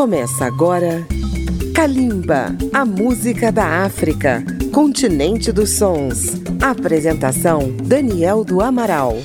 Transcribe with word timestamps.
Começa 0.00 0.46
agora 0.46 1.06
Kalimba, 1.74 2.56
a 2.72 2.86
música 2.86 3.52
da 3.52 3.84
África, 3.84 4.42
continente 4.72 5.52
dos 5.52 5.76
sons. 5.76 6.40
Apresentação 6.58 7.70
Daniel 7.84 8.42
do 8.42 8.62
Amaral. 8.62 9.18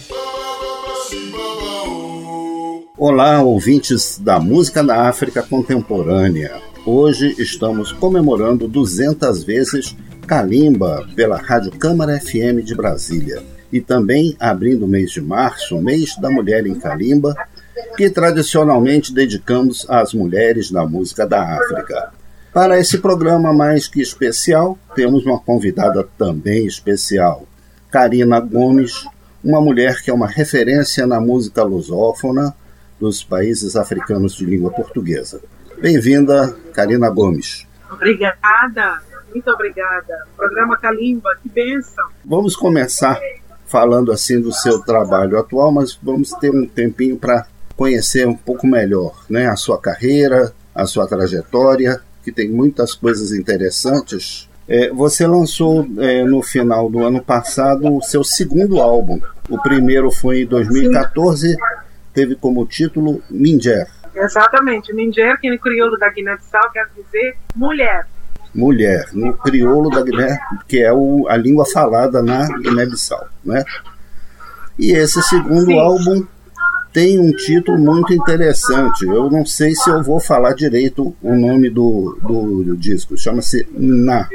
Olá, 2.98 3.42
ouvintes 3.42 4.20
da 4.20 4.38
música 4.38 4.84
da 4.84 5.08
África 5.08 5.42
contemporânea. 5.42 6.60
Hoje 6.86 7.34
estamos 7.40 7.94
comemorando 7.94 8.68
200 8.68 9.46
vezes 9.46 9.96
Kalimba 10.28 11.08
pela 11.16 11.38
Rádio 11.38 11.72
Câmara 11.72 12.20
FM 12.20 12.66
de 12.66 12.76
Brasília 12.76 13.42
e 13.72 13.80
também 13.80 14.36
abrindo 14.38 14.84
o 14.84 14.90
mês 14.90 15.12
de 15.12 15.22
março, 15.22 15.82
mês 15.82 16.18
da 16.20 16.30
mulher 16.30 16.68
em 16.68 16.76
Kalimba, 16.76 17.34
que 17.98 18.10
tradicionalmente 18.10 19.14
dedicamos 19.14 19.86
às 19.90 20.14
mulheres 20.14 20.72
da 20.72 20.86
música 20.86 21.26
da 21.26 21.58
África. 21.58 22.12
Para 22.54 22.80
esse 22.80 23.00
programa 23.00 23.52
mais 23.52 23.88
que 23.88 24.02
especial, 24.02 24.78
temos 24.96 25.26
uma 25.26 25.40
convidada 25.40 26.08
também 26.18 26.66
especial, 26.66 27.46
Karina 27.92 28.40
Gomes, 28.40 29.06
uma 29.44 29.60
mulher 29.60 30.02
que 30.02 30.10
é 30.10 30.14
uma 30.14 30.28
referência 30.28 31.06
na 31.06 31.20
música 31.20 31.64
lusófona 31.64 32.56
dos 33.00 33.24
países 33.24 33.76
africanos 33.76 34.36
de 34.36 34.46
língua 34.46 34.72
portuguesa. 34.72 35.42
Bem-vinda, 35.82 36.56
Karina 36.74 37.10
Gomes. 37.10 37.68
Obrigada, 37.92 39.02
muito 39.34 39.50
obrigada. 39.52 40.26
Programa 40.38 40.78
Kalimba, 40.78 41.30
que 41.44 41.50
bênção. 41.50 42.06
Vamos 42.24 42.56
começar 42.56 43.20
falando 43.66 44.12
assim 44.12 44.40
do 44.40 44.54
seu 44.54 44.80
trabalho 44.80 45.38
atual, 45.38 45.72
mas 45.72 46.00
vamos 46.02 46.32
ter 46.32 46.50
um 46.50 46.66
tempinho 46.66 47.18
para 47.18 47.46
conhecer 47.76 48.28
um 48.28 48.36
pouco 48.36 48.66
melhor 48.66 49.26
né, 49.30 49.48
a 49.48 49.56
sua 49.56 49.80
carreira, 49.80 50.54
a 50.74 50.86
sua 50.86 51.08
trajetória, 51.08 52.02
que 52.24 52.32
tem 52.32 52.50
muitas 52.50 52.94
coisas 52.94 53.32
interessantes. 53.32 54.50
É, 54.68 54.90
você 54.90 55.28
lançou 55.28 55.88
é, 56.00 56.24
no 56.24 56.42
final 56.42 56.90
do 56.90 57.04
ano 57.04 57.22
passado 57.22 57.96
o 57.96 58.02
seu 58.02 58.24
segundo 58.24 58.82
álbum. 58.82 59.22
O 59.50 59.62
primeiro 59.62 60.12
foi 60.12 60.42
em 60.42 60.46
2014, 60.46 61.56
teve 62.14 62.36
como 62.36 62.66
título 62.66 63.22
Minger. 63.30 63.88
Exatamente, 64.16 64.94
Minger, 64.94 65.40
que 65.40 65.50
no 65.50 65.60
crioulo 65.60 65.98
da 65.98 66.10
Guiné-Bissau 66.10 66.72
quer 66.72 66.88
dizer 66.96 67.38
mulher. 67.56 68.08
Mulher, 68.56 69.10
no 69.12 69.34
crioulo 69.34 69.90
da 69.90 70.02
Guiné, 70.02 70.40
que 70.66 70.82
é 70.82 70.92
o, 70.92 71.28
a 71.28 71.36
língua 71.36 71.66
falada 71.66 72.24
na 72.24 72.48
Guiné-Bissau, 72.48 73.28
né? 73.44 73.66
E 74.80 74.94
esse 74.94 75.22
segundo 75.24 75.66
Sim. 75.66 75.80
álbum 75.80 76.26
tem 76.96 77.20
um 77.20 77.30
título 77.34 77.78
muito 77.78 78.14
interessante. 78.14 79.06
Eu 79.06 79.30
não 79.30 79.46
sei 79.46 79.76
se 79.76 79.90
eu 79.90 80.02
vou 80.02 80.18
falar 80.18 80.54
direito 80.54 81.14
o 81.22 81.36
nome 81.36 81.70
do, 81.70 82.18
do, 82.22 82.64
do 82.64 82.78
disco. 82.78 83.18
Chama-se 83.18 83.68
Na. 83.74 84.30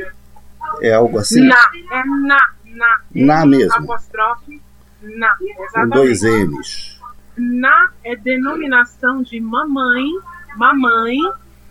É 0.83 0.92
algo 0.92 1.19
assim? 1.19 1.41
Na. 1.41 1.56
É 1.91 2.05
Na. 2.05 2.50
Na. 2.66 3.00
Na 3.14 3.47
mesmo. 3.47 3.72
Apóstrofe. 3.72 4.61
Na. 5.00 5.34
Exatamente. 5.41 5.72
Com 5.72 5.88
dois 5.88 6.22
N's. 6.22 7.00
Na 7.38 7.92
é 8.05 8.14
denominação 8.14 9.22
de 9.22 9.41
mamãe, 9.41 10.05
mamãe, 10.55 11.16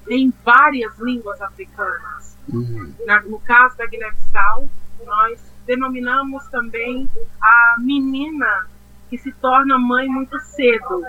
em 0.09 0.33
várias 0.43 0.97
línguas 0.97 1.39
africanas. 1.39 2.35
Uhum. 2.51 2.91
Na, 3.05 3.21
no 3.21 3.39
caso 3.41 3.77
da 3.77 3.85
Guiné-Bissau, 3.85 4.67
nós 5.05 5.39
denominamos 5.67 6.47
também 6.47 7.07
a 7.39 7.75
menina 7.77 8.65
que 9.09 9.17
se 9.17 9.31
torna 9.33 9.77
mãe 9.77 10.07
muito 10.07 10.39
cedo 10.39 11.03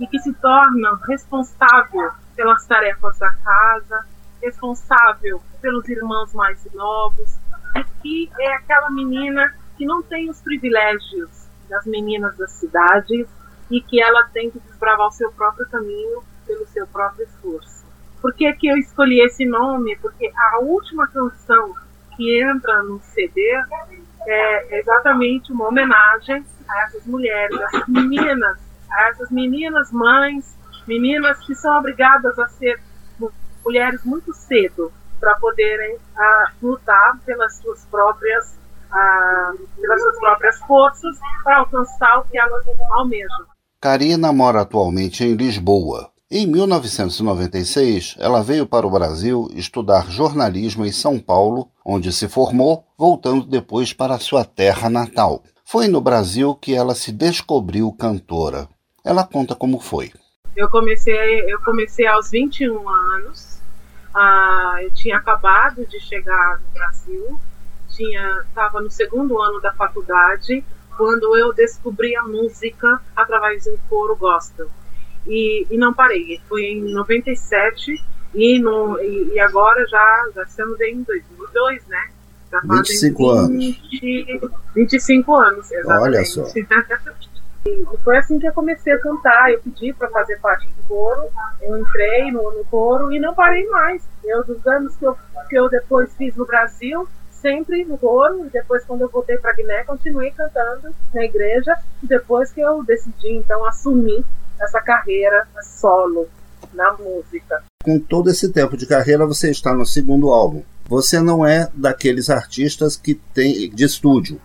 e 0.00 0.06
que 0.06 0.18
se 0.18 0.32
torna 0.34 0.98
responsável 1.06 2.10
pelas 2.34 2.66
tarefas 2.66 3.18
da 3.18 3.30
casa, 3.32 4.06
responsável 4.40 5.40
pelos 5.60 5.88
irmãos 5.88 6.32
mais 6.32 6.66
novos, 6.72 7.36
e 7.76 7.84
que 8.02 8.30
é 8.40 8.54
aquela 8.54 8.90
menina 8.90 9.54
que 9.76 9.86
não 9.86 10.02
tem 10.02 10.28
os 10.30 10.40
privilégios 10.40 11.46
das 11.68 11.86
meninas 11.86 12.36
da 12.36 12.46
cidade 12.48 13.26
e 13.70 13.80
que 13.80 14.02
ela 14.02 14.24
tem 14.32 14.50
que 14.50 14.58
desbravar 14.60 15.06
o 15.08 15.12
seu 15.12 15.30
próprio 15.32 15.68
caminho 15.68 16.22
pelo 16.46 16.66
seu 16.66 16.86
próprio 16.86 17.24
esforço. 17.24 17.84
Por 18.20 18.34
que, 18.34 18.52
que 18.54 18.68
eu 18.68 18.76
escolhi 18.76 19.20
esse 19.20 19.44
nome? 19.46 19.96
Porque 19.96 20.30
a 20.36 20.58
última 20.60 21.06
canção 21.08 21.74
que 22.16 22.40
entra 22.40 22.82
no 22.82 23.00
CD 23.00 23.40
é 24.26 24.78
exatamente 24.78 25.52
uma 25.52 25.68
homenagem 25.68 26.44
a 26.68 26.82
essas 26.84 27.06
mulheres, 27.06 27.58
a 27.58 27.64
essas 27.64 27.88
meninas, 27.88 28.58
a 28.90 29.08
essas 29.08 29.30
meninas 29.30 29.90
mães, 29.92 30.56
meninas 30.86 31.38
que 31.46 31.54
são 31.54 31.78
obrigadas 31.78 32.38
a 32.38 32.48
ser 32.48 32.80
mulheres 33.64 34.04
muito 34.04 34.32
cedo 34.34 34.92
para 35.20 35.34
poderem 35.36 35.98
ah, 36.16 36.52
lutar 36.60 37.16
pelas 37.24 37.56
suas 37.58 37.84
próprias 37.86 38.58
ah, 38.90 39.52
pelas 39.80 40.02
suas 40.02 40.18
próprias 40.18 40.58
forças 40.60 41.18
para 41.42 41.58
alcançar 41.58 42.18
o 42.18 42.24
que 42.24 42.38
elas 42.38 42.64
almejam. 42.90 43.46
Karina 43.80 44.32
mora 44.32 44.62
atualmente 44.62 45.24
em 45.24 45.34
Lisboa. 45.34 46.11
Em 46.34 46.46
1996, 46.46 48.16
ela 48.18 48.42
veio 48.42 48.66
para 48.66 48.86
o 48.86 48.90
Brasil 48.90 49.50
estudar 49.52 50.10
jornalismo 50.10 50.82
em 50.82 50.90
São 50.90 51.18
Paulo, 51.18 51.68
onde 51.84 52.10
se 52.10 52.26
formou, 52.26 52.86
voltando 52.96 53.44
depois 53.44 53.92
para 53.92 54.18
sua 54.18 54.42
terra 54.42 54.88
natal. 54.88 55.42
Foi 55.62 55.88
no 55.88 56.00
Brasil 56.00 56.54
que 56.54 56.74
ela 56.74 56.94
se 56.94 57.12
descobriu 57.12 57.92
cantora. 57.92 58.66
Ela 59.04 59.26
conta 59.26 59.54
como 59.54 59.78
foi. 59.78 60.10
Eu 60.56 60.70
comecei, 60.70 61.52
eu 61.52 61.60
comecei 61.60 62.06
aos 62.06 62.30
21 62.30 62.88
anos. 62.88 63.60
Ah, 64.14 64.76
eu 64.80 64.90
tinha 64.94 65.18
acabado 65.18 65.84
de 65.84 66.00
chegar 66.00 66.58
no 66.60 66.72
Brasil, 66.72 67.38
tinha 67.90 68.42
estava 68.48 68.80
no 68.80 68.90
segundo 68.90 69.38
ano 69.38 69.60
da 69.60 69.74
faculdade 69.74 70.64
quando 70.96 71.36
eu 71.36 71.52
descobri 71.52 72.16
a 72.16 72.22
música 72.22 73.02
através 73.14 73.64
do 73.64 73.78
coro 73.90 74.16
gospel 74.16 74.70
e, 75.26 75.66
e 75.70 75.76
não 75.76 75.92
parei. 75.92 76.40
Foi 76.48 76.62
em 76.62 76.92
97 76.92 77.94
e, 78.34 78.58
no, 78.58 78.98
e, 79.00 79.34
e 79.34 79.40
agora 79.40 79.86
já 79.86 80.30
já 80.34 80.42
estamos 80.42 80.80
em 80.80 81.02
2002, 81.02 81.86
né? 81.86 82.08
Já 82.50 82.60
25 82.60 83.30
anos. 83.30 83.82
25 84.74 85.34
anos, 85.34 85.70
exatamente. 85.70 86.02
Olha 86.02 86.24
só. 86.24 86.44
E 87.64 87.86
foi 88.02 88.18
assim 88.18 88.40
que 88.40 88.48
eu 88.48 88.52
comecei 88.52 88.92
a 88.92 88.98
cantar. 88.98 89.52
Eu 89.52 89.60
pedi 89.60 89.92
para 89.92 90.08
fazer 90.10 90.36
parte 90.40 90.66
do 90.66 90.82
coro, 90.88 91.28
eu 91.60 91.78
entrei 91.78 92.32
no, 92.32 92.50
no 92.50 92.64
coro 92.64 93.12
e 93.12 93.20
não 93.20 93.34
parei 93.34 93.64
mais. 93.68 94.02
Eu, 94.24 94.42
dos 94.42 94.66
anos 94.66 94.96
que 94.96 95.06
eu, 95.06 95.16
que 95.48 95.56
eu 95.56 95.68
depois 95.68 96.12
fiz 96.16 96.34
no 96.34 96.44
Brasil, 96.44 97.08
sempre 97.30 97.84
no 97.84 97.96
coro, 97.98 98.46
e 98.46 98.50
depois 98.50 98.84
quando 98.84 99.02
eu 99.02 99.08
voltei 99.08 99.36
para 99.38 99.52
Guiné, 99.52 99.84
continuei 99.84 100.32
cantando 100.32 100.92
na 101.14 101.24
igreja, 101.24 101.76
e 102.02 102.06
depois 102.06 102.52
que 102.52 102.60
eu 102.60 102.82
decidi 102.82 103.30
então 103.32 103.64
assumir 103.64 104.24
essa 104.62 104.80
carreira 104.80 105.46
solo 105.62 106.28
na 106.72 106.92
música. 106.92 107.62
Com 107.82 107.98
todo 107.98 108.30
esse 108.30 108.48
tempo 108.50 108.76
de 108.76 108.86
carreira, 108.86 109.26
você 109.26 109.50
está 109.50 109.74
no 109.74 109.84
segundo 109.84 110.30
álbum 110.30 110.62
você 110.92 111.20
não 111.20 111.46
é 111.46 111.70
daqueles 111.74 112.28
artistas 112.28 112.96
que 112.96 113.14
tem 113.14 113.70
de 113.70 113.84
estúdio, 113.84 114.38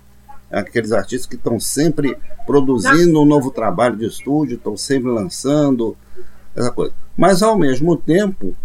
é 0.49 0.59
aqueles 0.59 0.93
artistas 0.93 1.27
que 1.27 1.35
estão 1.35 1.59
sempre 1.59 2.17
produzindo 2.45 3.21
um 3.21 3.25
novo 3.25 3.51
trabalho 3.51 3.97
de 3.97 4.05
estúdio, 4.05 4.55
estão 4.55 4.77
sempre 4.77 5.09
lançando 5.09 5.97
essa 6.55 6.71
coisa. 6.71 6.93
Mas 7.17 7.41
ao 7.41 7.57
mesmo 7.57 7.97
tempo, 7.97 8.55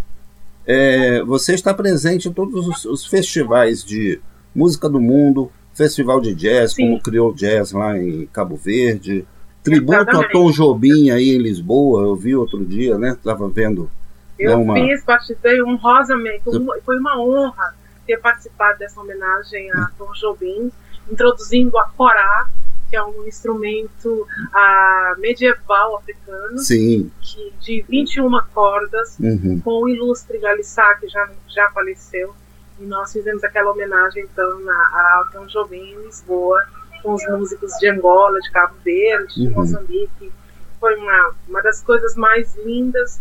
é, 0.65 1.25
você 1.25 1.55
está 1.55 1.75
presente 1.75 2.29
em 2.29 2.33
todos 2.33 2.69
os, 2.69 2.85
os, 2.85 3.07
festivais 3.07 3.83
de 3.83 4.21
música 4.55 4.89
do 4.89 5.01
mundo, 5.01 5.51
festival 5.75 6.21
de 6.21 6.35
jazz, 6.35 6.75
Sim. 6.75 6.85
como 6.85 7.03
criou 7.03 7.35
jazz 7.35 7.73
lá 7.73 7.99
em 7.99 8.27
Cabo 8.27 8.55
Verde, 8.55 9.27
tributo 9.63 9.95
Exatamente. 9.95 10.27
a 10.27 10.31
Tom 10.31 10.51
Jobim 10.51 11.11
aí 11.11 11.31
em 11.31 11.39
Lisboa, 11.39 12.05
eu 12.05 12.17
vi 12.17 12.35
outro 12.35 12.65
dia, 12.65 12.99
né? 12.99 13.11
Estava 13.11 13.49
vendo 13.49 13.91
eu 14.39 14.61
uma... 14.61 14.75
fiz, 14.75 15.05
participei 15.05 15.63
honrosamente, 15.63 16.43
foi 16.85 16.99
uma 16.99 17.21
honra 17.21 17.75
ter 18.07 18.19
participado 18.19 18.79
dessa 18.79 19.01
homenagem 19.01 19.71
a 19.73 19.91
Tom 19.97 20.11
Jobim, 20.15 20.71
introduzindo 21.11 21.79
a 21.79 21.89
corá, 21.97 22.49
que 22.91 22.97
é 22.97 23.03
um 23.03 23.27
instrumento 23.27 24.27
uh, 24.29 25.21
medieval 25.21 25.97
africano, 25.97 26.59
Sim. 26.59 27.11
Que, 27.21 27.53
de 27.61 27.85
21 27.89 28.31
cordas, 28.53 29.17
uhum. 29.19 29.61
com 29.65 29.85
o 29.85 29.89
ilustre 29.89 30.39
Galissá, 30.39 30.95
que 30.97 31.09
já, 31.09 31.29
já 31.49 31.71
faleceu. 31.71 32.35
E 32.81 32.85
nós 32.85 33.13
fizemos 33.13 33.45
aquela 33.45 33.71
homenagem, 33.71 34.25
então, 34.25 34.61
na, 34.61 34.73
a 34.73 35.31
Tom 35.33 35.47
Jobim 35.47 35.79
em 35.79 36.05
Lisboa, 36.05 36.61
com 37.03 37.15
os 37.15 37.27
músicos 37.29 37.73
de 37.79 37.89
Angola, 37.89 38.39
de 38.41 38.51
Cabo 38.51 38.75
Verde, 38.85 39.35
de 39.35 39.49
uhum. 39.49 39.55
Moçambique. 39.55 40.33
Foi 40.79 40.97
uma, 40.97 41.35
uma 41.49 41.63
das 41.63 41.83
coisas 41.83 42.15
mais 42.17 42.55
lindas 42.65 43.21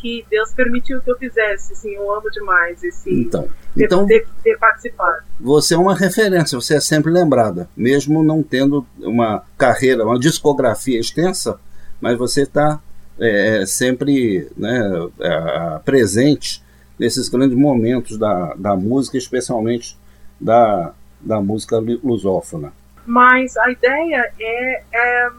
que 0.00 0.24
Deus 0.30 0.52
permitiu 0.52 1.00
que 1.00 1.10
eu 1.10 1.16
fizesse. 1.16 1.72
Assim, 1.72 1.90
eu 1.90 2.12
amo 2.12 2.30
demais 2.30 2.82
esse 2.82 3.12
então, 3.12 3.48
ter, 3.74 3.84
então 3.84 4.06
ter, 4.06 4.26
ter, 4.42 4.58
participado. 4.58 5.22
Você 5.38 5.74
é 5.74 5.78
uma 5.78 5.94
referência, 5.94 6.58
você 6.58 6.76
é 6.76 6.80
sempre 6.80 7.12
lembrada, 7.12 7.68
mesmo 7.76 8.22
não 8.22 8.42
tendo 8.42 8.86
uma 8.98 9.44
carreira, 9.58 10.04
uma 10.04 10.18
discografia 10.18 10.98
extensa, 10.98 11.58
mas 12.00 12.16
você 12.16 12.42
está 12.42 12.80
é, 13.18 13.64
sempre 13.66 14.48
né, 14.56 15.08
é, 15.20 15.80
presente 15.84 16.62
nesses 16.98 17.28
grandes 17.28 17.56
momentos 17.56 18.18
da, 18.18 18.54
da 18.54 18.74
música, 18.74 19.16
especialmente 19.16 19.96
da, 20.40 20.92
da 21.20 21.40
música 21.40 21.78
lusófona. 22.02 22.72
Mas 23.10 23.56
a 23.56 23.68
ideia 23.68 24.32
é, 24.38 24.84
é, 24.92 25.30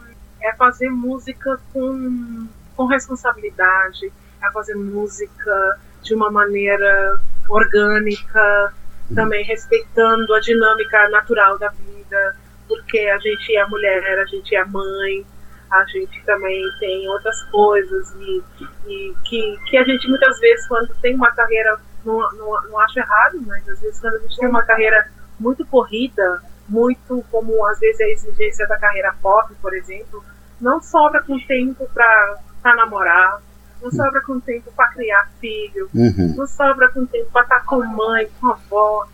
é 0.42 0.54
fazer 0.56 0.90
música 0.90 1.58
com, 1.72 2.46
com 2.76 2.86
responsabilidade, 2.86 4.12
é 4.44 4.52
fazer 4.52 4.76
música 4.76 5.80
de 6.04 6.14
uma 6.14 6.30
maneira 6.30 7.18
orgânica, 7.48 8.74
uhum. 9.10 9.16
também 9.16 9.46
respeitando 9.46 10.34
a 10.34 10.42
dinâmica 10.42 11.08
natural 11.12 11.58
da 11.58 11.70
vida, 11.70 12.36
porque 12.68 13.00
a 13.08 13.18
gente 13.20 13.56
é 13.56 13.66
mulher, 13.66 14.20
a 14.20 14.26
gente 14.26 14.54
é 14.54 14.66
mãe, 14.66 15.26
a 15.72 15.86
gente 15.86 16.22
também 16.26 16.62
tem 16.78 17.08
outras 17.08 17.42
coisas 17.44 18.14
e, 18.16 18.44
e 18.86 19.16
que, 19.24 19.58
que 19.68 19.78
a 19.78 19.86
gente 19.86 20.10
muitas 20.10 20.38
vezes 20.42 20.68
quando 20.68 20.94
tem 20.96 21.16
uma 21.16 21.32
carreira, 21.32 21.80
não, 22.04 22.20
não, 22.34 22.64
não 22.64 22.80
acho 22.82 23.00
errado, 23.00 23.42
mas 23.48 23.66
às 23.70 23.80
vezes 23.80 23.98
quando 24.02 24.16
a 24.16 24.20
gente 24.20 24.36
tem 24.36 24.50
uma 24.50 24.64
carreira 24.64 25.10
muito 25.40 25.66
corrida, 25.66 26.51
muito 26.72 27.24
como 27.30 27.66
às 27.68 27.80
vezes 27.80 28.00
a 28.00 28.08
exigência 28.08 28.66
da 28.66 28.78
carreira 28.78 29.14
pop, 29.22 29.54
por 29.62 29.76
exemplo, 29.76 30.24
não 30.60 30.82
sobra 30.82 31.22
com 31.22 31.38
tempo 31.40 31.86
para 31.94 32.76
namorar, 32.76 33.42
não 33.82 33.92
sobra 33.92 34.22
com 34.22 34.40
tempo 34.40 34.72
para 34.72 34.88
criar 34.90 35.30
filho, 35.42 35.90
uhum. 35.94 36.36
não 36.38 36.48
sobra 36.48 36.88
com 36.90 37.06
tempo 37.06 37.30
para 37.32 37.42
estar 37.44 37.66
com 37.66 37.84
mãe, 37.84 38.28
com 38.40 38.48
avó. 38.48 39.06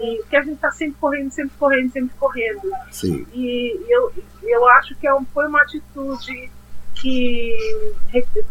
E 0.00 0.22
que 0.28 0.36
a 0.36 0.42
gente 0.42 0.54
está 0.54 0.70
sempre 0.72 0.96
correndo, 0.98 1.30
sempre 1.30 1.56
correndo, 1.58 1.92
sempre 1.92 2.16
correndo. 2.18 2.72
Sim. 2.90 3.26
E 3.32 3.84
eu, 3.88 4.12
eu 4.42 4.68
acho 4.70 4.96
que 4.96 5.06
é 5.06 5.12
foi 5.32 5.46
uma 5.46 5.62
atitude 5.62 6.50
que 6.94 7.94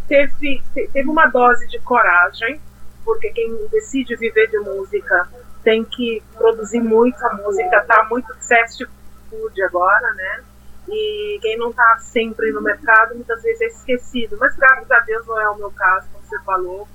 teve, 0.07 0.61
teve 0.73 1.09
uma 1.09 1.27
dose 1.27 1.67
de 1.67 1.79
coragem, 1.79 2.61
porque 3.03 3.29
quem 3.31 3.67
decide 3.71 4.15
viver 4.15 4.47
de 4.49 4.59
música 4.59 5.27
tem 5.63 5.83
que 5.83 6.21
produzir 6.35 6.81
muita 6.81 7.29
música, 7.33 7.83
tá 7.87 8.05
muito 8.09 8.33
fast 8.47 8.85
food 9.29 9.63
agora, 9.63 10.13
né? 10.13 10.43
E 10.89 11.39
quem 11.41 11.57
não 11.57 11.69
está 11.69 11.97
sempre 11.99 12.51
no 12.51 12.61
mercado 12.61 13.15
muitas 13.15 13.41
vezes 13.41 13.61
é 13.61 13.67
esquecido. 13.67 14.37
Mas 14.39 14.55
graças 14.55 14.91
a 14.91 14.99
Deus 14.99 15.25
não 15.25 15.39
é 15.39 15.49
o 15.49 15.57
meu 15.57 15.71
caso, 15.71 16.07
como 16.11 16.25
você 16.25 16.39
falou. 16.43 16.87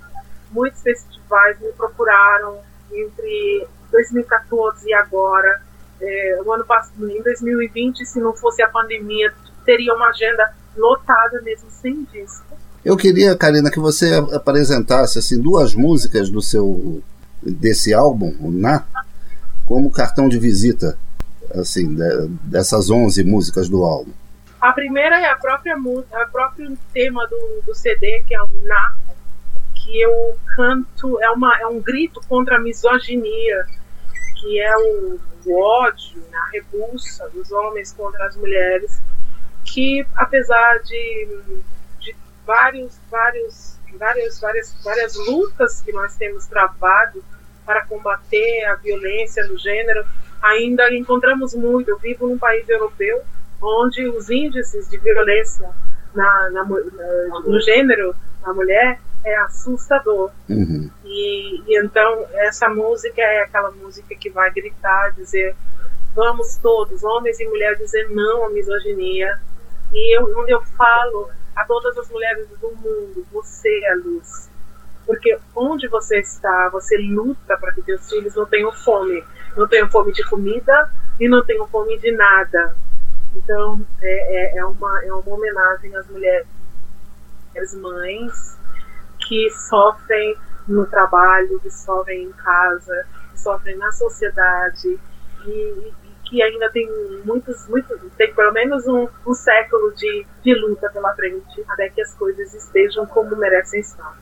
Muitos 0.51 0.83
festivais 0.83 1.59
me 1.61 1.73
procuraram 1.73 2.59
entre 2.93 3.67
2014 3.91 4.89
e 4.89 4.95
agora. 4.95 5.63
É, 6.01 6.41
o 6.45 6.53
ano 6.53 6.65
passado, 6.65 7.11
em 7.11 7.23
2020, 7.23 8.07
se 8.07 8.21
não 8.21 8.33
fosse 8.33 8.63
a 8.63 8.69
pandemia, 8.69 9.33
teria 9.65 9.93
uma 9.95 10.11
agenda 10.11 10.55
lotada 10.77 11.41
mesmo 11.43 11.69
sem 11.71 12.05
disco. 12.05 12.57
Eu 12.85 12.97
queria, 12.97 13.37
Karina, 13.37 13.71
que 13.71 13.81
você 13.81 14.15
apresentasse 14.33 15.19
assim 15.19 15.41
duas 15.41 15.75
músicas 15.75 16.31
do 16.31 16.41
seu 16.41 17.03
desse 17.43 17.95
álbum, 17.95 18.35
o 18.41 18.51
Na, 18.51 18.85
como 19.67 19.91
cartão 19.91 20.29
de 20.29 20.39
visita 20.39 20.99
assim, 21.55 21.97
dessas 22.43 22.91
11 22.91 23.25
músicas 23.25 23.69
do 23.69 23.85
álbum? 23.85 24.13
A 24.61 24.73
primeira 24.73 25.21
é 25.21 25.31
a 25.31 25.37
própria 25.37 25.77
música, 25.77 26.27
o 26.27 26.31
próprio 26.31 26.77
tema 26.93 27.27
do, 27.29 27.63
do 27.65 27.75
CD, 27.75 28.25
que 28.27 28.35
é 28.35 28.43
o 28.43 28.49
Na, 28.65 28.95
que 29.75 30.01
eu 30.01 30.37
canto, 30.57 31.21
é, 31.23 31.31
uma, 31.31 31.57
é 31.61 31.67
um 31.67 31.81
grito 31.81 32.21
contra 32.29 32.57
a 32.57 32.61
misoginia, 32.61 33.67
que 34.37 34.61
é 34.61 34.77
o, 34.77 35.21
o 35.47 35.61
ódio, 35.61 36.19
né, 36.31 36.39
a 36.39 36.51
repulsa 36.51 37.29
dos 37.31 37.51
homens 37.53 37.93
contra 37.93 38.27
as 38.27 38.37
mulheres, 38.37 39.01
que 39.65 40.05
apesar 40.17 40.79
de, 40.83 41.29
de 42.01 42.17
vários, 42.45 42.99
vários, 43.11 43.78
várias, 43.97 44.41
várias, 44.41 44.75
várias 44.83 45.15
lutas 45.15 45.81
que 45.81 45.93
nós 45.93 46.17
temos 46.17 46.47
travado 46.47 47.23
para 47.65 47.85
combater 47.85 48.65
a 48.65 48.75
violência 48.77 49.47
do 49.47 49.59
gênero, 49.59 50.05
ainda 50.43 50.93
encontramos 50.95 51.55
muito. 51.55 51.91
Eu 51.91 51.99
vivo 51.99 52.27
num 52.27 52.39
país 52.39 52.69
europeu 52.69 53.23
onde 53.61 54.09
os 54.09 54.31
índices 54.31 54.89
de 54.89 54.99
violência 54.99 55.69
na, 56.15 56.51
na, 56.51 56.65
na, 56.65 57.41
no 57.41 57.61
gênero 57.61 58.15
da 58.45 58.53
mulher 58.53 59.01
é 59.25 59.37
assustador. 59.41 60.31
Uhum. 60.49 60.91
E, 61.05 61.63
e, 61.67 61.79
então 61.85 62.27
essa 62.35 62.69
música 62.69 63.21
é 63.21 63.43
aquela 63.43 63.71
música 63.73 64.15
que 64.15 64.31
vai 64.31 64.51
gritar, 64.51 65.13
dizer 65.13 65.55
vamos 66.15 66.57
todos, 66.57 67.05
homens 67.05 67.39
e 67.39 67.45
mulheres, 67.47 67.79
dizer 67.79 68.09
não 68.11 68.47
à 68.47 68.51
misoginia. 68.51 69.39
E 69.93 70.17
eu, 70.17 70.39
onde 70.39 70.53
eu 70.53 70.61
falo 70.77 71.31
a 71.61 71.65
todas 71.65 71.97
as 71.99 72.09
mulheres 72.09 72.49
do 72.49 72.71
mundo, 72.71 73.27
você 73.33 73.69
é 73.85 73.93
a 73.93 73.97
luz. 73.97 74.49
Porque 75.07 75.39
onde 75.57 75.89
você 75.89 76.21
está, 76.21 76.69
você 76.71 76.97
luta 76.99 77.57
para 77.57 77.73
que 77.73 77.83
seus 77.83 78.09
filhos 78.09 78.35
não 78.35 78.47
tenham 78.47 78.73
fome 78.73 79.25
não 79.59 79.67
tenho 79.67 79.91
fome 79.91 80.13
de 80.13 80.25
comida 80.25 80.91
e 81.19 81.29
não 81.29 81.45
tenho 81.45 81.67
fome 81.67 81.99
de 81.99 82.13
nada. 82.13 82.77
Então, 83.35 83.85
é, 84.01 84.57
é, 84.57 84.59
é 84.59 84.65
uma, 84.65 85.05
é 85.05 85.13
uma 85.13 85.35
homenagem 85.35 85.95
às 85.97 86.07
mulheres 86.09 86.47
às 87.57 87.75
mães 87.75 88.57
que 89.19 89.51
sofrem 89.51 90.37
no 90.69 90.87
trabalho, 90.87 91.59
que 91.61 91.71
sofrem 91.71 92.25
em 92.25 92.33
casa, 92.33 93.05
que 93.33 93.41
sofrem 93.41 93.77
na 93.77 93.91
sociedade 93.91 94.99
e 95.45 95.93
que 96.29 96.43
ainda 96.43 96.71
tem 96.71 96.87
muitos, 97.25 97.67
muitos 97.69 97.99
tem 98.17 98.35
pelo 98.35 98.53
menos 98.53 98.87
um, 98.87 99.09
um 99.27 99.35
século 99.35 99.95
de, 99.95 100.27
de 100.43 100.55
luta 100.55 100.91
pela 100.91 101.15
frente 101.15 101.65
até 101.69 101.89
que 101.89 102.03
as 102.03 102.15
coisas 102.15 102.53
estejam 102.55 103.07
como 103.07 103.35
merecem 103.37 103.81
estar. 103.81 104.17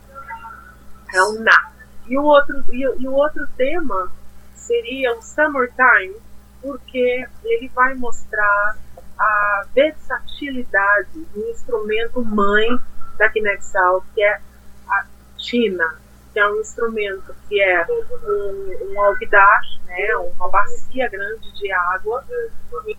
É 1.13 1.23
um 1.23 1.41
na. 1.41 1.73
E 2.07 2.17
o 2.17 2.23
outro, 2.23 2.65
e, 2.73 2.83
e 3.03 3.09
o 3.09 3.13
outro 3.13 3.47
tema 3.57 4.11
seria 4.55 5.17
o 5.17 5.23
Summertime, 5.23 6.17
porque 6.63 7.27
ele 7.45 7.69
vai 7.75 7.95
mostrar 7.95 8.77
a 9.19 9.65
versatilidade 9.75 11.21
do 11.35 11.51
instrumento 11.51 12.25
mãe 12.25 12.79
da 13.19 13.29
Kinexal, 13.31 14.05
que 14.15 14.23
é 14.23 14.41
a 14.89 15.07
China, 15.37 15.99
que 16.37 16.41
é 16.41 16.47
um 16.47 16.61
instrumento 16.61 17.35
que 17.49 17.63
é 17.63 17.87
um, 17.89 18.93
um 18.93 19.03
alguidar, 19.03 19.63
né, 19.87 20.17
uma 20.39 20.51
bacia 20.51 21.09
grande 21.09 21.51
de 21.55 21.73
água, 21.73 22.23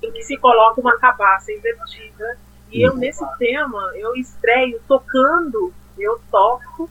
em 0.01 0.11
que 0.11 0.23
se 0.23 0.35
coloca 0.37 0.81
uma 0.81 0.97
cabaça 0.97 1.51
invertida. 1.51 2.35
E 2.71 2.81
eu, 2.81 2.95
nesse 2.95 3.23
tema, 3.37 3.91
eu 3.93 4.15
estreio 4.15 4.81
tocando, 4.87 5.71
eu 5.99 6.19
toco 6.31 6.89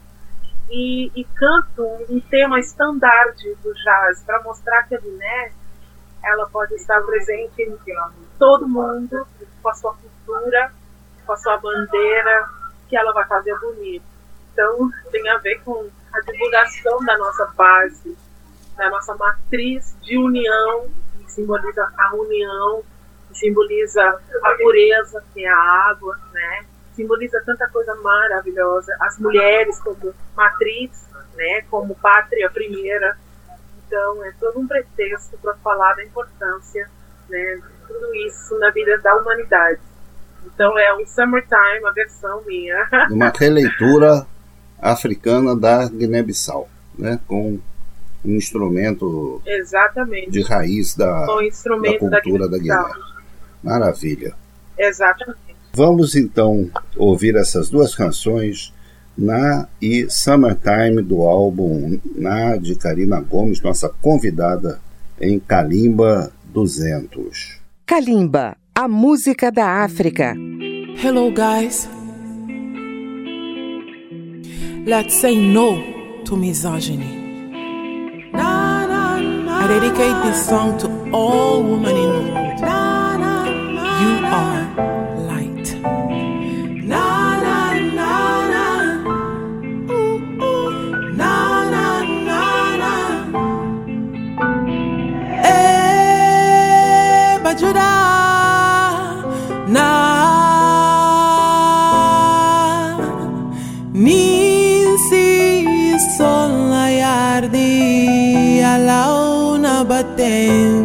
e, 0.69 1.11
e 1.13 1.25
canto 1.35 1.83
um 2.09 2.21
tema 2.21 2.61
estandarte 2.61 3.53
do 3.61 3.73
jazz 3.73 4.23
para 4.23 4.41
mostrar 4.41 4.83
que 4.83 4.95
a 4.95 4.99
Guiné 5.01 5.51
ela 6.23 6.47
pode 6.49 6.75
estar 6.75 7.01
presente 7.01 7.61
em 7.61 7.77
todo 8.39 8.69
mundo 8.69 9.27
com 9.61 9.69
a 9.69 9.73
sua 9.73 9.93
cultura, 9.93 10.71
com 11.25 11.33
a 11.33 11.37
sua 11.37 11.57
bandeira, 11.57 12.47
que 12.87 12.95
ela 12.95 13.11
vai 13.11 13.27
fazer 13.27 13.53
bonito. 13.59 14.05
Então 14.53 14.89
tem 15.11 15.29
a 15.29 15.39
ver 15.39 15.61
com 15.65 15.89
a 16.17 16.31
divulgação 16.31 17.03
da 17.05 17.17
nossa 17.17 17.45
base, 17.55 18.17
da 18.75 18.89
nossa 18.89 19.15
matriz 19.15 19.95
de 20.01 20.17
união, 20.17 20.89
que 21.19 21.31
simboliza 21.31 21.91
a 21.97 22.15
união, 22.15 22.83
que 23.29 23.37
simboliza 23.37 24.03
a 24.43 24.51
pureza, 24.55 25.23
que 25.33 25.45
é 25.45 25.49
a 25.49 25.89
água, 25.89 26.17
né? 26.33 26.65
simboliza 26.97 27.39
tanta 27.45 27.67
coisa 27.69 27.93
maravilhosa. 27.95 28.91
As 28.99 29.19
mulheres 29.19 29.79
como 29.79 30.13
matriz, 30.35 30.91
né, 31.35 31.61
como 31.69 31.95
pátria 31.95 32.49
primeira. 32.49 33.15
Então, 33.85 34.25
é 34.25 34.33
todo 34.39 34.59
um 34.59 34.67
pretexto 34.67 35.37
para 35.37 35.53
falar 35.57 35.93
da 35.93 36.03
importância 36.03 36.89
né, 37.29 37.55
de 37.55 37.87
tudo 37.87 38.15
isso 38.15 38.57
na 38.57 38.71
vida 38.71 38.97
da 38.97 39.15
humanidade. 39.15 39.79
Então, 40.45 40.77
é 40.77 40.93
o 40.93 41.05
Summertime, 41.05 41.85
a 41.85 41.91
versão 41.91 42.41
minha. 42.45 42.89
Uma 43.11 43.29
releitura 43.29 44.25
africana 44.79 45.55
da 45.55 45.87
Guiné-Bissau, 45.87 46.67
né, 46.97 47.19
com 47.27 47.59
um 48.25 48.35
instrumento 48.35 49.41
Exatamente. 49.45 50.31
de 50.31 50.41
raiz 50.41 50.95
da, 50.95 51.25
da 51.25 51.99
cultura 51.99 52.49
da, 52.49 52.57
da 52.57 52.57
Guiné. 52.57 52.85
Maravilha. 53.63 54.33
Exatamente. 54.77 55.39
Vamos 55.73 56.15
então 56.15 56.69
ouvir 56.95 57.35
essas 57.35 57.69
duas 57.69 57.95
canções, 57.95 58.73
Na 59.17 59.67
e 59.81 60.07
Summertime, 60.09 61.01
do 61.01 61.21
álbum 61.21 61.99
Na, 62.15 62.57
de 62.57 62.75
Karina 62.75 63.19
Gomes, 63.19 63.61
nossa 63.61 63.89
convidada 64.01 64.79
em 65.19 65.39
Kalimba 65.39 66.31
200. 66.45 67.59
Kalimba, 67.85 68.55
a 68.73 68.87
música 68.87 69.51
da 69.51 69.83
África. 69.83 70.35
Hello, 71.03 71.31
guys. 71.31 71.96
Let's 74.87 75.19
say 75.19 75.35
no 75.35 76.23
to 76.23 76.37
misogyny. 76.37 77.51
I 78.33 79.65
dedicate 79.67 80.23
this 80.23 80.47
song 80.47 80.77
to 80.77 81.11
all 81.11 81.61
women 81.61 81.93
in 81.93 82.06
day 110.17 110.76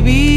baby. 0.00 0.27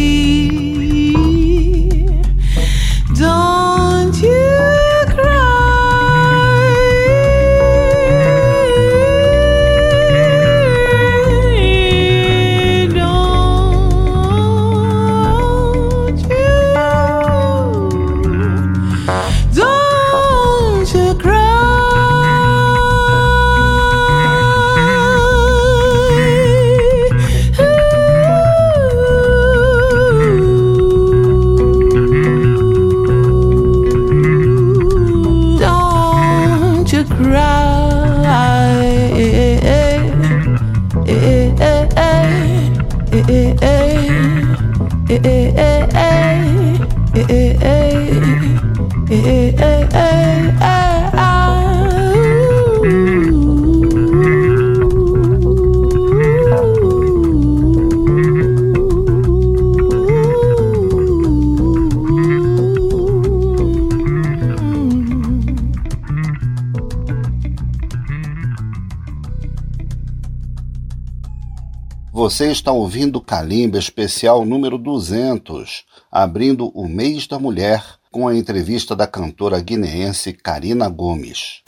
Você 72.31 72.49
está 72.49 72.71
ouvindo 72.71 73.19
Calimba 73.19 73.77
Especial 73.77 74.45
número 74.45 74.77
200, 74.77 75.83
abrindo 76.09 76.69
o 76.69 76.87
mês 76.87 77.27
da 77.27 77.37
mulher 77.37 77.83
com 78.09 78.25
a 78.25 78.33
entrevista 78.33 78.95
da 78.95 79.05
cantora 79.05 79.59
guineense 79.59 80.31
Karina 80.31 80.87
Gomes. 80.87 81.61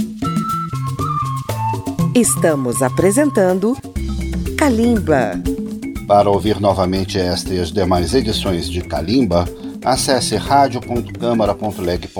Estamos 2.15 2.81
apresentando 2.81 3.75
Calimba. 4.57 5.33
Para 6.07 6.29
ouvir 6.29 6.61
novamente 6.61 7.19
esta 7.19 7.53
e 7.53 7.59
as 7.59 7.69
demais 7.69 8.13
edições 8.13 8.69
de 8.69 8.81
Calimba, 8.83 9.43
acesse 9.83 10.37
radio.câmara.leg.br 10.37 12.12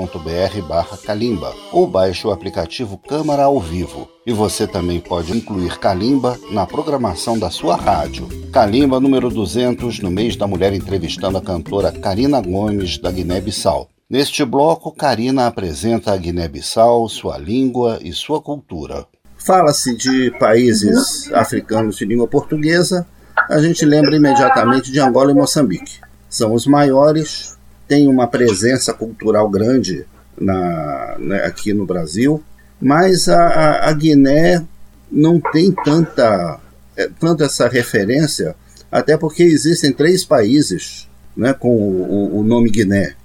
Calimba 1.06 1.54
ou 1.72 1.88
baixe 1.88 2.28
o 2.28 2.32
aplicativo 2.32 2.98
Câmara 2.98 3.44
ao 3.44 3.60
Vivo. 3.60 4.10
E 4.26 4.32
você 4.32 4.66
também 4.66 5.00
pode 5.00 5.36
incluir 5.36 5.78
Calimba 5.80 6.40
na 6.52 6.66
programação 6.66 7.38
da 7.38 7.50
sua 7.50 7.76
rádio. 7.76 8.28
Calimba 8.52 9.00
número 9.00 9.30
200, 9.30 10.00
no 10.00 10.10
mês 10.10 10.36
da 10.36 10.48
mulher 10.48 10.74
entrevistando 10.74 11.38
a 11.38 11.42
cantora 11.42 11.92
Karina 11.92 12.42
Gomes, 12.42 12.98
da 12.98 13.12
Guiné-Bissau. 13.12 13.90
Neste 14.10 14.46
bloco, 14.46 14.92
Karina 14.92 15.48
apresenta 15.48 16.14
a 16.14 16.18
Guiné-Bissau, 16.18 17.10
sua 17.10 17.38
língua 17.38 18.00
e 18.02 18.14
sua 18.14 18.42
cultura. 18.42 19.08
Fala-se 19.38 19.96
de 19.98 20.32
países 20.40 21.32
africanos 21.34 21.98
de 21.98 22.06
língua 22.06 22.28
portuguesa, 22.28 23.06
a 23.50 23.60
gente 23.60 23.84
lembra 23.86 24.16
imediatamente 24.16 24.92
de 24.92 25.00
Angola 25.00 25.32
e 25.32 25.34
Moçambique. 25.34 26.00
São 26.30 26.54
os 26.54 26.66
maiores 26.66 27.58
tem 27.88 28.08
uma 28.08 28.28
presença 28.28 28.94
cultural 28.94 29.50
grande 29.50 30.06
na, 30.40 31.16
né, 31.20 31.46
aqui 31.46 31.74
no 31.74 31.86
Brasil, 31.86 32.44
mas 32.80 33.30
a, 33.30 33.88
a, 33.90 33.94
Guiné 33.94 34.64
não 35.12 35.40
tem 35.40 35.72
tanta, 35.72 36.60
é, 36.98 37.10
tanta 37.20 37.46
essa 37.46 37.68
referência, 37.68 38.56
até 38.92 39.18
porque 39.18 39.44
existem 39.44 39.92
três 39.92 40.26
países 40.26 41.08
né, 41.36 41.54
com 41.54 41.76
o, 41.76 42.40
o 42.40 42.44
nome 42.44 42.70
Guiné. 42.70 43.16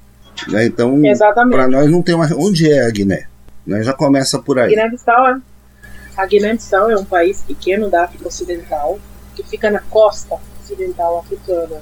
Né? 0.48 0.66
Então, 0.66 1.00
para 1.50 1.68
nós 1.68 1.90
não 1.90 2.02
tem 2.02 2.14
uma. 2.14 2.28
Onde 2.36 2.70
é 2.70 2.86
a 2.86 2.90
Guiné? 2.90 3.26
Né? 3.66 3.82
Já 3.82 3.92
começa 3.92 4.38
por 4.38 4.58
aí. 4.58 4.70
Guiné-Bissau 4.70 5.26
é, 5.26 5.40
a 6.16 6.26
Guiné-Bissau 6.26 6.90
é 6.90 6.96
um 6.96 7.04
país 7.04 7.42
pequeno 7.42 7.88
da 7.88 8.04
África 8.04 8.28
Ocidental 8.28 8.98
que 9.34 9.42
fica 9.42 9.70
na 9.70 9.80
costa 9.80 10.36
ocidental 10.62 11.20
africana 11.20 11.80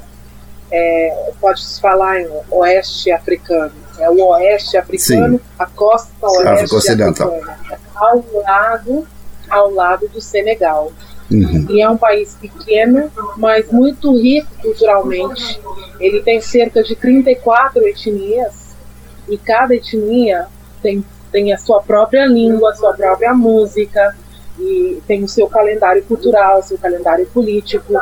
é, 0.70 1.32
pode-se 1.40 1.80
falar 1.80 2.20
em 2.20 2.28
oeste 2.50 3.10
africano. 3.10 3.72
É 3.98 4.10
o 4.10 4.26
oeste 4.28 4.76
africano, 4.76 5.38
Sim. 5.38 5.44
a 5.58 5.66
costa 5.66 6.10
oeste 6.22 6.76
africana, 6.76 7.58
ao 7.94 8.24
lado, 8.34 9.08
ao 9.48 9.70
lado 9.72 10.08
do 10.08 10.20
Senegal. 10.20 10.92
Uhum. 11.30 11.66
E 11.70 11.82
é 11.82 11.88
um 11.88 11.96
país 11.96 12.36
pequeno, 12.40 13.10
mas 13.36 13.70
muito 13.70 14.16
rico 14.16 14.48
culturalmente. 14.62 15.60
Ele 15.98 16.22
tem 16.22 16.40
cerca 16.40 16.82
de 16.82 16.94
34 16.94 17.86
etnias 17.88 18.76
e 19.28 19.36
cada 19.36 19.74
etnia 19.74 20.46
tem, 20.82 21.04
tem 21.32 21.52
a 21.52 21.58
sua 21.58 21.80
própria 21.82 22.26
língua, 22.26 22.70
a 22.70 22.74
sua 22.74 22.94
própria 22.94 23.34
música, 23.34 24.14
e 24.58 25.02
tem 25.06 25.22
o 25.22 25.28
seu 25.28 25.48
calendário 25.48 26.02
cultural, 26.04 26.62
seu 26.62 26.78
calendário 26.78 27.26
político, 27.26 27.94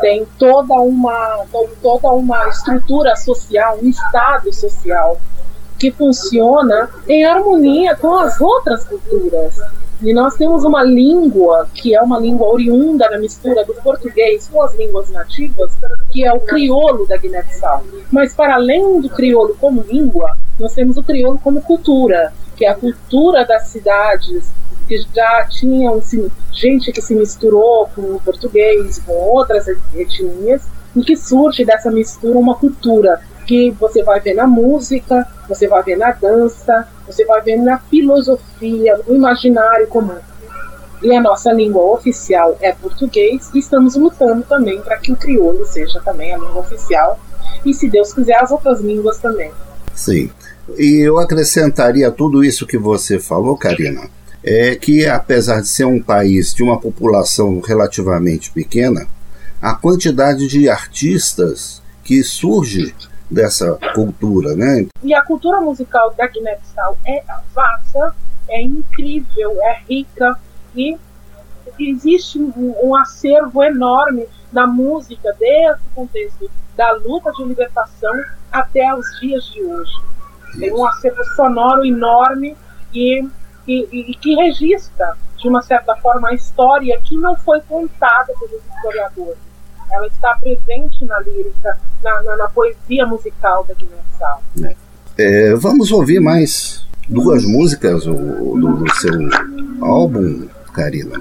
tem 0.00 0.26
toda 0.38 0.74
uma, 0.74 1.44
toda 1.82 2.08
uma 2.12 2.48
estrutura 2.48 3.14
social, 3.16 3.78
um 3.82 3.88
estado 3.88 4.52
social 4.52 5.20
que 5.78 5.92
funciona 5.92 6.90
em 7.06 7.24
harmonia 7.24 7.94
com 7.94 8.16
as 8.16 8.40
outras 8.40 8.84
culturas. 8.84 9.54
E 10.00 10.12
nós 10.12 10.34
temos 10.36 10.64
uma 10.64 10.82
língua 10.82 11.68
que 11.74 11.94
é 11.94 12.00
uma 12.00 12.20
língua 12.20 12.48
oriunda 12.48 13.08
da 13.08 13.18
mistura 13.18 13.64
do 13.64 13.74
português 13.74 14.48
com 14.48 14.62
as 14.62 14.72
línguas 14.74 15.10
nativas, 15.10 15.72
que 16.10 16.24
é 16.24 16.32
o 16.32 16.40
crioulo 16.40 17.06
da 17.06 17.16
Guiné-Bissau. 17.16 17.84
Mas 18.10 18.32
para 18.32 18.54
além 18.54 19.00
do 19.00 19.08
crioulo 19.08 19.56
como 19.60 19.82
língua, 19.82 20.36
nós 20.58 20.72
temos 20.72 20.96
o 20.96 21.02
crioulo 21.02 21.38
como 21.42 21.62
cultura, 21.62 22.32
que 22.56 22.64
é 22.64 22.68
a 22.68 22.74
cultura 22.74 23.44
das 23.44 23.68
cidades, 23.68 24.48
que 24.88 24.96
já 25.14 25.46
tinham 25.50 26.02
gente 26.50 26.90
que 26.90 27.02
se 27.02 27.14
misturou 27.14 27.88
com 27.94 28.00
o 28.00 28.20
português, 28.20 28.98
com 28.98 29.12
outras 29.12 29.68
etnias, 29.94 30.62
e 30.96 31.02
que 31.02 31.16
surge 31.16 31.64
dessa 31.64 31.90
mistura 31.90 32.38
uma 32.38 32.56
cultura 32.56 33.20
que 33.46 33.70
você 33.72 34.02
vai 34.02 34.20
ver 34.20 34.34
na 34.34 34.46
música, 34.46 35.26
você 35.48 35.68
vai 35.68 35.82
ver 35.82 35.96
na 35.96 36.10
dança, 36.12 36.88
você 37.06 37.24
vai 37.24 37.40
ver 37.42 37.56
na 37.56 37.78
filosofia, 37.78 38.98
no 39.06 39.14
imaginário 39.14 39.86
comum. 39.86 40.18
E 41.02 41.14
a 41.14 41.20
nossa 41.20 41.52
língua 41.52 41.82
oficial 41.84 42.56
é 42.60 42.72
português 42.72 43.48
e 43.54 43.58
estamos 43.58 43.94
lutando 43.94 44.42
também 44.42 44.80
para 44.80 44.96
que 44.96 45.12
o 45.12 45.16
crioulo 45.16 45.64
seja 45.66 46.00
também 46.00 46.34
a 46.34 46.38
língua 46.38 46.60
oficial 46.60 47.18
e, 47.64 47.72
se 47.72 47.88
Deus 47.88 48.12
quiser, 48.12 48.36
as 48.42 48.50
outras 48.50 48.80
línguas 48.80 49.18
também. 49.18 49.52
Sim. 49.94 50.30
E 50.76 51.06
eu 51.06 51.18
acrescentaria 51.18 52.10
tudo 52.10 52.44
isso 52.44 52.66
que 52.66 52.76
você 52.76 53.18
falou, 53.18 53.56
Karina, 53.56 54.10
é 54.48 54.74
que, 54.74 55.06
apesar 55.06 55.60
de 55.60 55.68
ser 55.68 55.84
um 55.84 56.02
país 56.02 56.54
de 56.54 56.62
uma 56.62 56.80
população 56.80 57.60
relativamente 57.60 58.50
pequena, 58.50 59.06
a 59.60 59.74
quantidade 59.74 60.48
de 60.48 60.70
artistas 60.70 61.82
que 62.02 62.22
surge 62.22 62.94
dessa 63.30 63.78
cultura, 63.94 64.56
né? 64.56 64.86
E 65.02 65.12
a 65.12 65.22
cultura 65.22 65.60
musical 65.60 66.14
da 66.16 66.26
Guiné-Bissau 66.26 66.96
é 67.06 67.22
vasta, 67.54 68.14
é 68.48 68.62
incrível, 68.62 69.60
é 69.60 69.80
rica 69.86 70.38
e 70.74 70.96
existe 71.78 72.38
um, 72.38 72.74
um 72.82 72.96
acervo 72.96 73.62
enorme 73.62 74.26
da 74.50 74.66
música 74.66 75.36
desde 75.38 75.82
o 75.82 75.94
contexto 75.94 76.50
da 76.74 76.92
luta 76.92 77.30
de 77.32 77.44
libertação 77.44 78.14
até 78.50 78.94
os 78.94 79.04
dias 79.20 79.44
de 79.52 79.62
hoje. 79.62 79.92
Tem 80.58 80.72
um 80.72 80.86
acervo 80.86 81.22
sonoro 81.36 81.84
enorme 81.84 82.56
e, 82.94 83.28
e, 83.68 84.10
e, 84.10 84.14
que 84.14 84.34
registra, 84.34 85.14
de 85.36 85.46
uma 85.46 85.62
certa 85.62 85.94
forma, 85.96 86.30
a 86.30 86.34
história 86.34 86.98
que 87.04 87.16
não 87.16 87.36
foi 87.36 87.60
contada 87.60 88.32
pelos 88.40 88.62
historiadores. 88.74 89.38
Ela 89.90 90.06
está 90.06 90.34
presente 90.40 91.04
na 91.04 91.20
lírica, 91.20 91.78
na, 92.02 92.22
na, 92.22 92.36
na 92.36 92.48
poesia 92.48 93.06
musical 93.06 93.64
da 93.64 93.74
Guiné-Bissau. 93.74 94.42
É, 95.16 95.54
vamos 95.54 95.92
ouvir 95.92 96.20
mais 96.20 96.86
duas 97.08 97.44
músicas 97.44 98.04
do, 98.04 98.14
do, 98.14 98.76
do 98.76 98.94
seu 98.96 99.12
álbum, 99.80 100.48
Karina. 100.72 101.20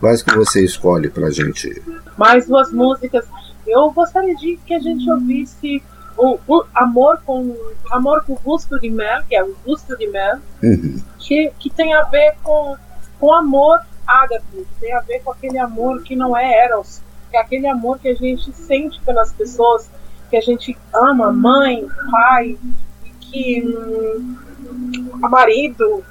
Quais 0.00 0.22
que 0.22 0.34
você 0.34 0.64
escolhe 0.64 1.08
para 1.08 1.30
gente? 1.30 1.82
Mais 2.16 2.46
duas 2.46 2.72
músicas. 2.72 3.24
Eu 3.66 3.90
gostaria 3.90 4.34
de 4.36 4.58
que 4.64 4.74
a 4.74 4.78
gente 4.78 5.10
ouvisse 5.10 5.82
o, 6.16 6.38
o 6.46 6.64
Amor 6.74 7.20
com 7.24 7.54
Amor 7.90 8.24
com 8.24 8.34
Gusto 8.34 8.78
de 8.80 8.90
Mel, 8.90 9.22
que 9.28 9.36
é 9.36 9.42
o 9.42 9.54
Gusto 9.64 9.96
de 9.96 10.06
Mel, 10.06 10.38
uhum. 10.62 11.00
que, 11.18 11.52
que 11.58 11.70
tem 11.70 11.94
a 11.94 12.02
ver 12.02 12.34
com, 12.42 12.76
com 13.18 13.32
amor 13.32 13.80
ágape, 14.06 14.66
tem 14.80 14.92
a 14.92 15.00
ver 15.00 15.20
com 15.22 15.32
aquele 15.32 15.58
amor 15.58 16.02
que 16.02 16.14
não 16.14 16.36
é 16.36 16.64
eros, 16.64 17.00
é 17.32 17.38
aquele 17.38 17.66
amor 17.66 17.98
que 17.98 18.08
a 18.08 18.14
gente 18.14 18.52
sente 18.52 19.00
pelas 19.02 19.32
pessoas 19.32 19.88
que 20.30 20.36
a 20.36 20.40
gente 20.40 20.76
ama, 20.92 21.32
mãe, 21.32 21.86
pai, 22.10 22.58
e 23.04 23.10
que 23.20 23.62
hum, 23.64 24.36
marido, 25.20 26.04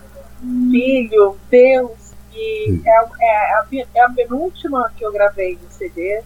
filho, 0.71 1.35
Deus, 1.49 2.13
e 2.33 2.71
hum. 2.71 2.81
é, 2.85 2.89
é, 3.21 3.53
a, 3.53 3.65
é 3.93 4.01
a 4.01 4.09
penúltima 4.09 4.91
que 4.95 5.05
eu 5.05 5.11
gravei 5.11 5.57
no 5.61 5.69
CD 5.69 6.21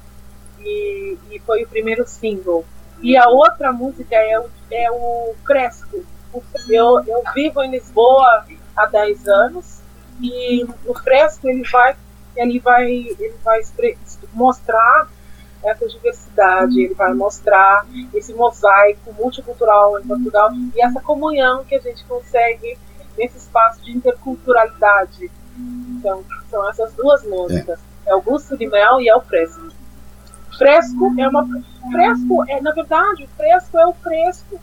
e, 0.59 1.17
e 1.31 1.39
foi 1.39 1.63
o 1.63 1.67
primeiro 1.67 2.07
single. 2.07 2.65
E 3.01 3.17
a 3.17 3.27
outra 3.29 3.71
música 3.71 4.15
é 4.15 4.39
o, 4.39 4.49
é 4.71 4.91
o 4.91 5.35
Fresco. 5.45 6.03
Eu, 6.69 7.03
eu 7.07 7.23
vivo 7.33 7.63
em 7.63 7.71
Lisboa 7.71 8.45
há 8.75 8.85
10 8.85 9.27
anos 9.27 9.79
e 10.21 10.65
o 10.85 10.93
Fresco 10.93 11.49
ele 11.49 11.63
vai, 11.63 11.95
ele 12.35 12.59
vai, 12.59 12.91
ele 12.91 13.35
vai 13.43 13.61
mostrar 14.33 15.07
essa 15.63 15.87
diversidade, 15.87 16.81
ele 16.81 16.93
vai 16.93 17.13
mostrar 17.13 17.85
esse 18.13 18.33
mosaico 18.33 19.13
multicultural 19.13 19.99
em 19.99 20.07
Portugal 20.07 20.51
e 20.53 20.81
essa 20.81 21.01
comunhão 21.01 21.65
que 21.65 21.75
a 21.75 21.79
gente 21.79 22.03
consegue 22.05 22.77
nesse 23.17 23.37
espaço 23.37 23.83
de 23.83 23.91
interculturalidade. 23.91 25.29
Então, 25.57 26.23
são 26.49 26.69
essas 26.69 26.93
duas 26.93 27.23
músicas. 27.25 27.79
É, 28.05 28.11
é 28.11 28.15
o 28.15 28.21
Gusto 28.21 28.57
de 28.57 28.67
Mel 28.67 29.01
e 29.01 29.09
é 29.09 29.15
o 29.15 29.21
Fresco. 29.21 29.69
Fresco 30.59 31.13
é 31.17 31.27
uma. 31.27 31.47
Fresco 31.91 32.43
é, 32.47 32.61
na 32.61 32.71
verdade, 32.71 33.27
fresco 33.35 33.79
é 33.79 33.87
o 33.87 33.93
fresco. 33.93 34.59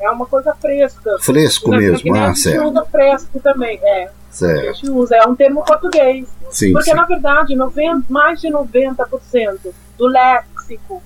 É 0.00 0.10
uma 0.10 0.26
coisa 0.26 0.54
fresca. 0.54 1.16
Fresco 1.20 1.70
na, 1.70 1.78
mesmo, 1.78 2.14
ah, 2.14 2.34
certo. 2.34 2.60
A 2.60 2.64
gente 2.64 2.70
usa 2.70 2.84
fresco 2.84 3.40
também, 3.40 3.80
é. 3.82 4.10
Certo. 4.30 4.68
A 4.68 4.72
gente 4.72 4.90
usa, 4.90 5.16
é 5.16 5.26
um 5.26 5.34
termo 5.34 5.64
português. 5.64 6.28
Sim, 6.50 6.72
Porque, 6.72 6.90
sim. 6.90 6.96
na 6.96 7.04
verdade, 7.04 7.56
90, 7.56 8.04
mais 8.08 8.40
de 8.40 8.48
90% 8.48 9.72
do 9.96 10.06
léxico 10.06 11.02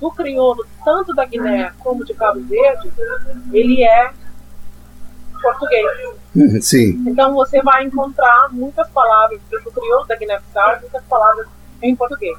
do 0.00 0.10
crioulo, 0.10 0.64
tanto 0.84 1.14
da 1.14 1.24
Guiné 1.24 1.72
como 1.78 2.04
de 2.04 2.14
Cabo 2.14 2.40
Verde, 2.40 2.92
ele 3.52 3.82
é 3.82 4.10
português. 5.42 5.86
Hum, 6.34 6.60
sim. 6.60 7.02
Então 7.06 7.34
você 7.34 7.62
vai 7.62 7.84
encontrar 7.84 8.48
muitas 8.52 8.88
palavras 8.88 9.40
do 9.50 9.70
crioulo 9.70 10.06
da 10.06 10.16
Guiné-Bissau, 10.16 10.80
muitas 10.80 11.04
palavras 11.04 11.46
em 11.82 11.94
português. 11.94 12.36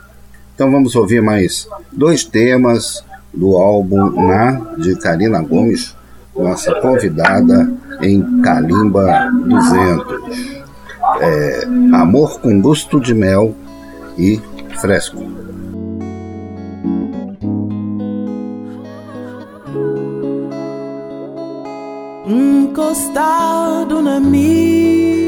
Então 0.55 0.71
vamos 0.71 0.95
ouvir 0.95 1.21
mais 1.21 1.67
dois 1.91 2.23
temas 2.23 3.03
do 3.33 3.57
álbum 3.57 4.09
Na, 4.25 4.51
de 4.77 4.97
Karina 4.97 5.41
Gomes, 5.41 5.93
nossa 6.33 6.73
convidada 6.79 7.69
em 8.01 8.41
Calimba 8.41 9.29
200. 9.33 10.63
É, 11.19 11.67
Amor 11.93 12.39
com 12.39 12.61
Gosto 12.61 13.01
de 13.01 13.13
Mel 13.13 13.53
e 14.17 14.41
Fresco. 14.79 15.25
Encostado 22.27 24.01
na 24.01 24.21
mim, 24.21 25.24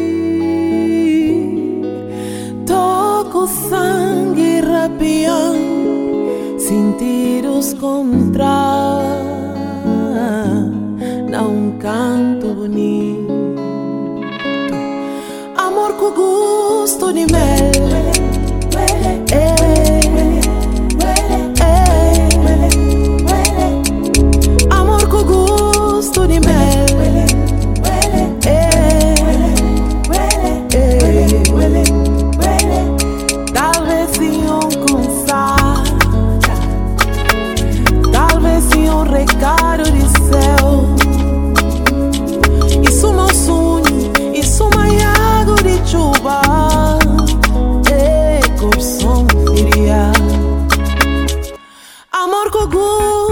sangue 3.47 4.61
rapiando, 4.61 6.59
sentidos 6.59 7.73
contra, 7.73 8.99
não 11.29 11.77
canto 11.79 12.53
bonito, 12.53 13.55
amor 15.57 15.93
com 15.93 16.11
gosto 16.11 17.13
de 17.13 17.25
mel. 17.31 17.76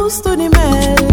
loose 0.05 0.21
to 0.21 0.35
the 0.35 0.49
man 0.49 1.04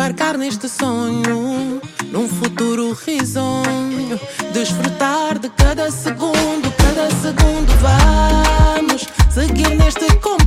embarcar 0.00 0.38
neste 0.38 0.66
sonho, 0.66 1.78
num 2.10 2.26
futuro 2.26 2.96
risonho, 3.06 4.18
desfrutar 4.50 5.38
de 5.38 5.50
cada 5.50 5.90
segundo, 5.90 6.72
cada 6.78 7.10
segundo 7.10 7.70
vamos 7.82 9.06
seguir 9.30 9.76
neste 9.76 10.06
caminho. 10.16 10.39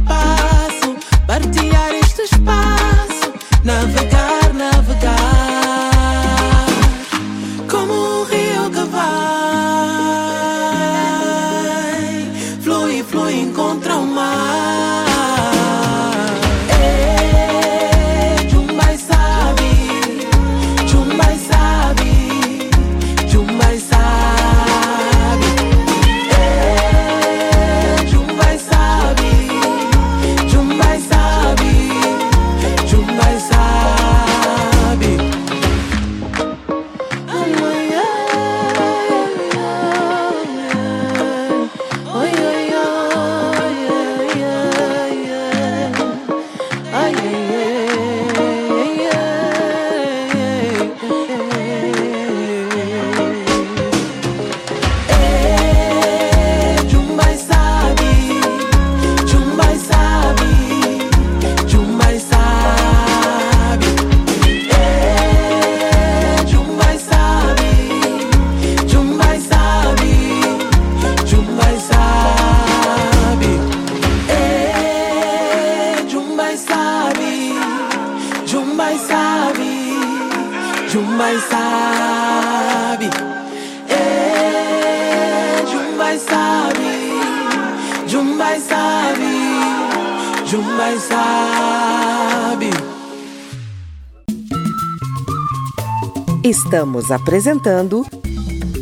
Estamos 97.04 97.22
apresentando 97.22 98.06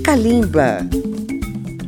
Kalimba. 0.03 0.87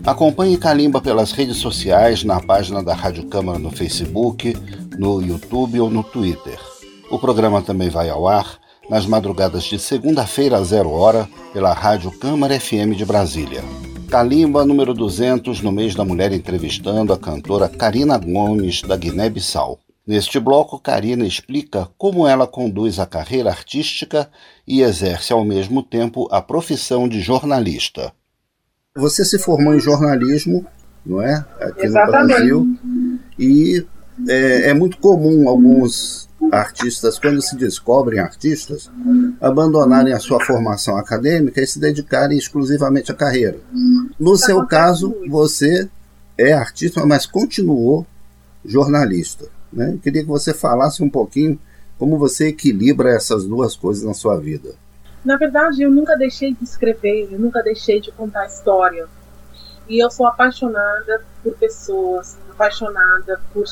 Acompanhe 0.03 0.57
Kalimba 0.57 0.99
pelas 0.99 1.31
redes 1.31 1.57
sociais, 1.57 2.23
na 2.23 2.39
página 2.39 2.81
da 2.81 2.95
Rádio 2.95 3.27
Câmara 3.27 3.59
no 3.59 3.69
Facebook, 3.69 4.57
no 4.97 5.21
YouTube 5.21 5.79
ou 5.79 5.91
no 5.91 6.03
Twitter. 6.03 6.59
O 7.11 7.19
programa 7.19 7.61
também 7.61 7.87
vai 7.87 8.09
ao 8.09 8.27
ar 8.27 8.57
nas 8.89 9.05
madrugadas 9.05 9.63
de 9.65 9.77
segunda-feira 9.77 10.57
a 10.57 10.63
zero 10.63 10.89
hora 10.89 11.29
pela 11.53 11.71
Rádio 11.71 12.09
Câmara 12.17 12.59
FM 12.59 12.95
de 12.97 13.05
Brasília. 13.05 13.63
Kalimba 14.09 14.65
número 14.65 14.91
200 14.95 15.61
no 15.61 15.71
mês 15.71 15.93
da 15.93 16.03
mulher 16.03 16.31
entrevistando 16.31 17.13
a 17.13 17.17
cantora 17.17 17.69
Karina 17.69 18.17
Gomes 18.17 18.81
da 18.81 18.97
Guiné-Bissau. 18.97 19.77
Neste 20.05 20.37
bloco, 20.37 20.77
Karina 20.77 21.25
explica 21.25 21.87
como 21.97 22.27
ela 22.27 22.45
conduz 22.45 22.99
a 22.99 23.05
carreira 23.05 23.49
artística 23.49 24.29
e 24.67 24.81
exerce 24.81 25.31
ao 25.31 25.45
mesmo 25.45 25.81
tempo 25.81 26.27
a 26.29 26.41
profissão 26.41 27.07
de 27.07 27.21
jornalista. 27.21 28.11
Você 28.95 29.23
se 29.23 29.39
formou 29.39 29.73
em 29.73 29.79
jornalismo, 29.79 30.65
não 31.05 31.21
é? 31.21 31.45
Aqui 31.59 31.85
Exatamente. 31.85 32.21
no 32.21 32.27
Brasil. 32.27 32.77
E 33.39 33.85
é, 34.27 34.69
é 34.69 34.73
muito 34.73 34.97
comum 34.97 35.47
alguns 35.47 36.29
artistas, 36.51 37.17
quando 37.17 37.41
se 37.41 37.55
descobrem 37.55 38.19
artistas, 38.19 38.91
abandonarem 39.39 40.13
a 40.13 40.19
sua 40.19 40.43
formação 40.43 40.97
acadêmica 40.97 41.61
e 41.61 41.67
se 41.67 41.79
dedicarem 41.79 42.37
exclusivamente 42.37 43.09
à 43.09 43.15
carreira. 43.15 43.59
No 44.19 44.35
seu 44.35 44.65
caso, 44.65 45.15
você 45.29 45.89
é 46.37 46.51
artista, 46.51 47.05
mas 47.05 47.25
continuou 47.25 48.05
jornalista. 48.65 49.47
Né? 49.73 49.97
Queria 50.01 50.21
que 50.21 50.27
você 50.27 50.53
falasse 50.53 51.03
um 51.03 51.09
pouquinho 51.09 51.59
como 51.97 52.17
você 52.17 52.49
equilibra 52.49 53.09
essas 53.09 53.45
duas 53.45 53.75
coisas 53.75 54.03
na 54.03 54.13
sua 54.13 54.37
vida. 54.37 54.75
Na 55.23 55.37
verdade, 55.37 55.81
eu 55.81 55.89
nunca 55.89 56.17
deixei 56.17 56.53
de 56.53 56.63
escrever, 56.63 57.29
eu 57.31 57.39
nunca 57.39 57.63
deixei 57.63 57.99
de 57.99 58.11
contar 58.11 58.45
história. 58.45 59.07
E 59.87 60.03
eu 60.03 60.11
sou 60.11 60.27
apaixonada 60.27 61.21
por 61.41 61.53
pessoas, 61.53 62.37
apaixonada 62.51 63.39
por, 63.53 63.63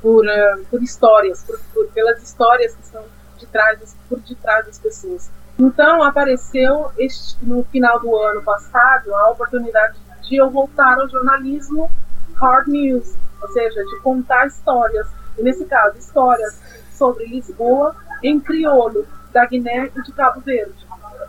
por, 0.00 0.24
uh, 0.24 0.64
por 0.70 0.82
histórias, 0.82 1.42
por, 1.42 1.58
por, 1.74 1.86
pelas 1.88 2.22
histórias 2.22 2.74
que 2.74 2.82
estão 2.82 3.02
de 3.38 3.46
trás, 3.46 3.96
por 4.08 4.20
detrás 4.20 4.66
das 4.66 4.78
pessoas. 4.78 5.30
Então, 5.58 6.02
apareceu 6.02 6.90
este, 6.96 7.36
no 7.42 7.64
final 7.64 8.00
do 8.00 8.16
ano 8.16 8.42
passado 8.42 9.14
a 9.14 9.30
oportunidade 9.30 9.98
de 10.22 10.36
eu 10.36 10.48
voltar 10.48 10.98
ao 10.98 11.08
jornalismo 11.08 11.90
hard 12.36 12.68
news, 12.68 13.14
ou 13.42 13.48
seja, 13.48 13.84
de 13.84 14.00
contar 14.00 14.46
histórias 14.46 15.06
e 15.40 15.42
nesse 15.42 15.64
caso, 15.64 15.98
histórias 15.98 16.60
sobre 16.92 17.26
Lisboa 17.26 17.96
em 18.22 18.38
crioulo 18.38 19.06
da 19.32 19.46
Guiné 19.46 19.90
e 19.96 20.02
de 20.02 20.12
Cabo 20.12 20.40
Verde. 20.40 20.86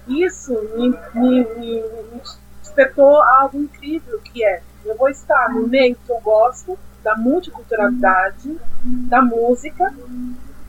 Isso 0.08 0.54
me, 0.76 0.90
me, 1.14 1.46
me, 1.56 1.84
me 2.12 2.22
despertou 2.62 3.22
algo 3.22 3.58
incrível 3.58 4.20
que 4.20 4.44
é 4.44 4.62
eu 4.84 4.98
vou 4.98 5.10
estar 5.10 5.54
no 5.54 5.68
meio 5.68 5.96
que 5.96 6.12
eu 6.12 6.20
gosto 6.20 6.78
da 7.04 7.16
multiculturalidade, 7.16 8.58
da 8.84 9.22
música, 9.22 9.94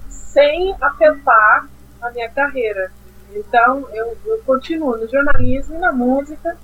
sem 0.08 0.74
afetar 0.80 1.66
a 2.00 2.10
minha 2.10 2.28
carreira. 2.30 2.90
Então, 3.34 3.88
eu, 3.92 4.16
eu, 4.26 4.38
continuo 4.44 4.96
no 4.96 5.08
jornalismo 5.08 5.76
e 5.76 5.78
na 5.78 5.92
música 5.92 6.56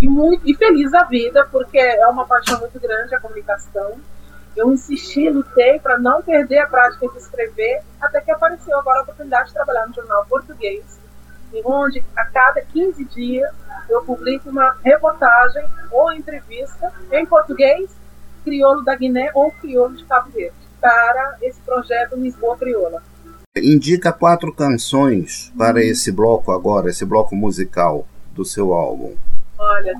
e, 0.00 0.08
muito, 0.08 0.42
e 0.48 0.54
feliz 0.54 0.90
da 0.90 1.04
vida, 1.04 1.46
porque 1.50 1.78
é 1.78 2.06
uma 2.08 2.26
paixão 2.26 2.58
muito 2.60 2.78
grande 2.80 3.14
a 3.14 3.20
comunicação. 3.20 3.94
Eu 4.56 4.72
insisti, 4.72 5.28
lutei 5.28 5.78
para 5.78 5.98
não 5.98 6.22
perder 6.22 6.58
a 6.60 6.66
prática 6.66 7.06
de 7.08 7.18
escrever, 7.18 7.82
até 8.00 8.22
que 8.22 8.30
apareceu 8.30 8.78
agora 8.78 9.00
a 9.00 9.02
oportunidade 9.02 9.48
de 9.48 9.54
trabalhar 9.54 9.86
no 9.86 9.94
jornal 9.94 10.24
português, 10.26 10.98
onde 11.62 12.02
a 12.16 12.24
cada 12.24 12.62
15 12.62 13.04
dias 13.04 13.50
eu 13.88 14.02
publico 14.02 14.48
uma 14.48 14.76
reportagem 14.82 15.62
ou 15.92 16.10
entrevista 16.12 16.90
em 17.12 17.26
português, 17.26 17.90
crioulo 18.44 18.82
da 18.82 18.96
Guiné 18.96 19.30
ou 19.34 19.50
crioulo 19.52 19.94
de 19.94 20.04
Cabo 20.04 20.30
Verde, 20.30 20.56
para 20.80 21.36
esse 21.42 21.60
projeto 21.60 22.16
Lisboa 22.16 22.56
Crioula. 22.56 23.02
Indica 23.54 24.12
quatro 24.12 24.52
canções 24.54 25.52
para 25.56 25.82
esse 25.82 26.10
bloco 26.10 26.50
agora, 26.50 26.90
esse 26.90 27.04
bloco 27.04 27.34
musical 27.36 28.06
do 28.32 28.44
seu 28.44 28.72
álbum. 28.72 29.16
Olha, 29.58 29.94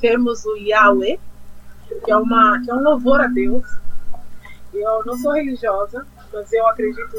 temos 0.00 0.44
o 0.44 0.56
Yahweh, 0.56 1.18
que 2.04 2.10
é, 2.10 2.16
uma, 2.16 2.60
que 2.64 2.70
é 2.70 2.74
um 2.74 2.82
louvor 2.82 3.20
a 3.20 3.28
Deus, 3.28 3.64
eu 4.80 5.04
não 5.04 5.16
sou 5.16 5.32
religiosa, 5.32 6.06
mas 6.32 6.52
eu 6.52 6.66
acredito 6.68 7.16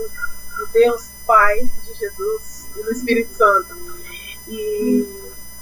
no 0.58 0.68
Deus 0.74 1.10
Pai 1.26 1.60
de 1.60 1.94
Jesus 2.00 2.68
e 2.76 2.84
no 2.84 2.92
Espírito 2.92 3.34
Santo. 3.34 3.76
e, 4.48 5.06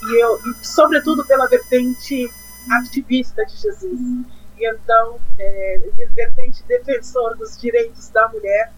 e 0.04 0.22
eu, 0.22 0.40
e 0.46 0.66
sobretudo 0.66 1.26
pela 1.26 1.48
vertente 1.48 2.30
ativista 2.72 3.46
de 3.46 3.56
Jesus. 3.58 4.00
E 4.58 4.70
então, 4.70 5.20
é, 5.38 5.80
vertente 6.16 6.64
defensor 6.64 7.36
dos 7.38 7.60
direitos 7.60 8.10
da 8.10 8.28
mulher, 8.30 8.72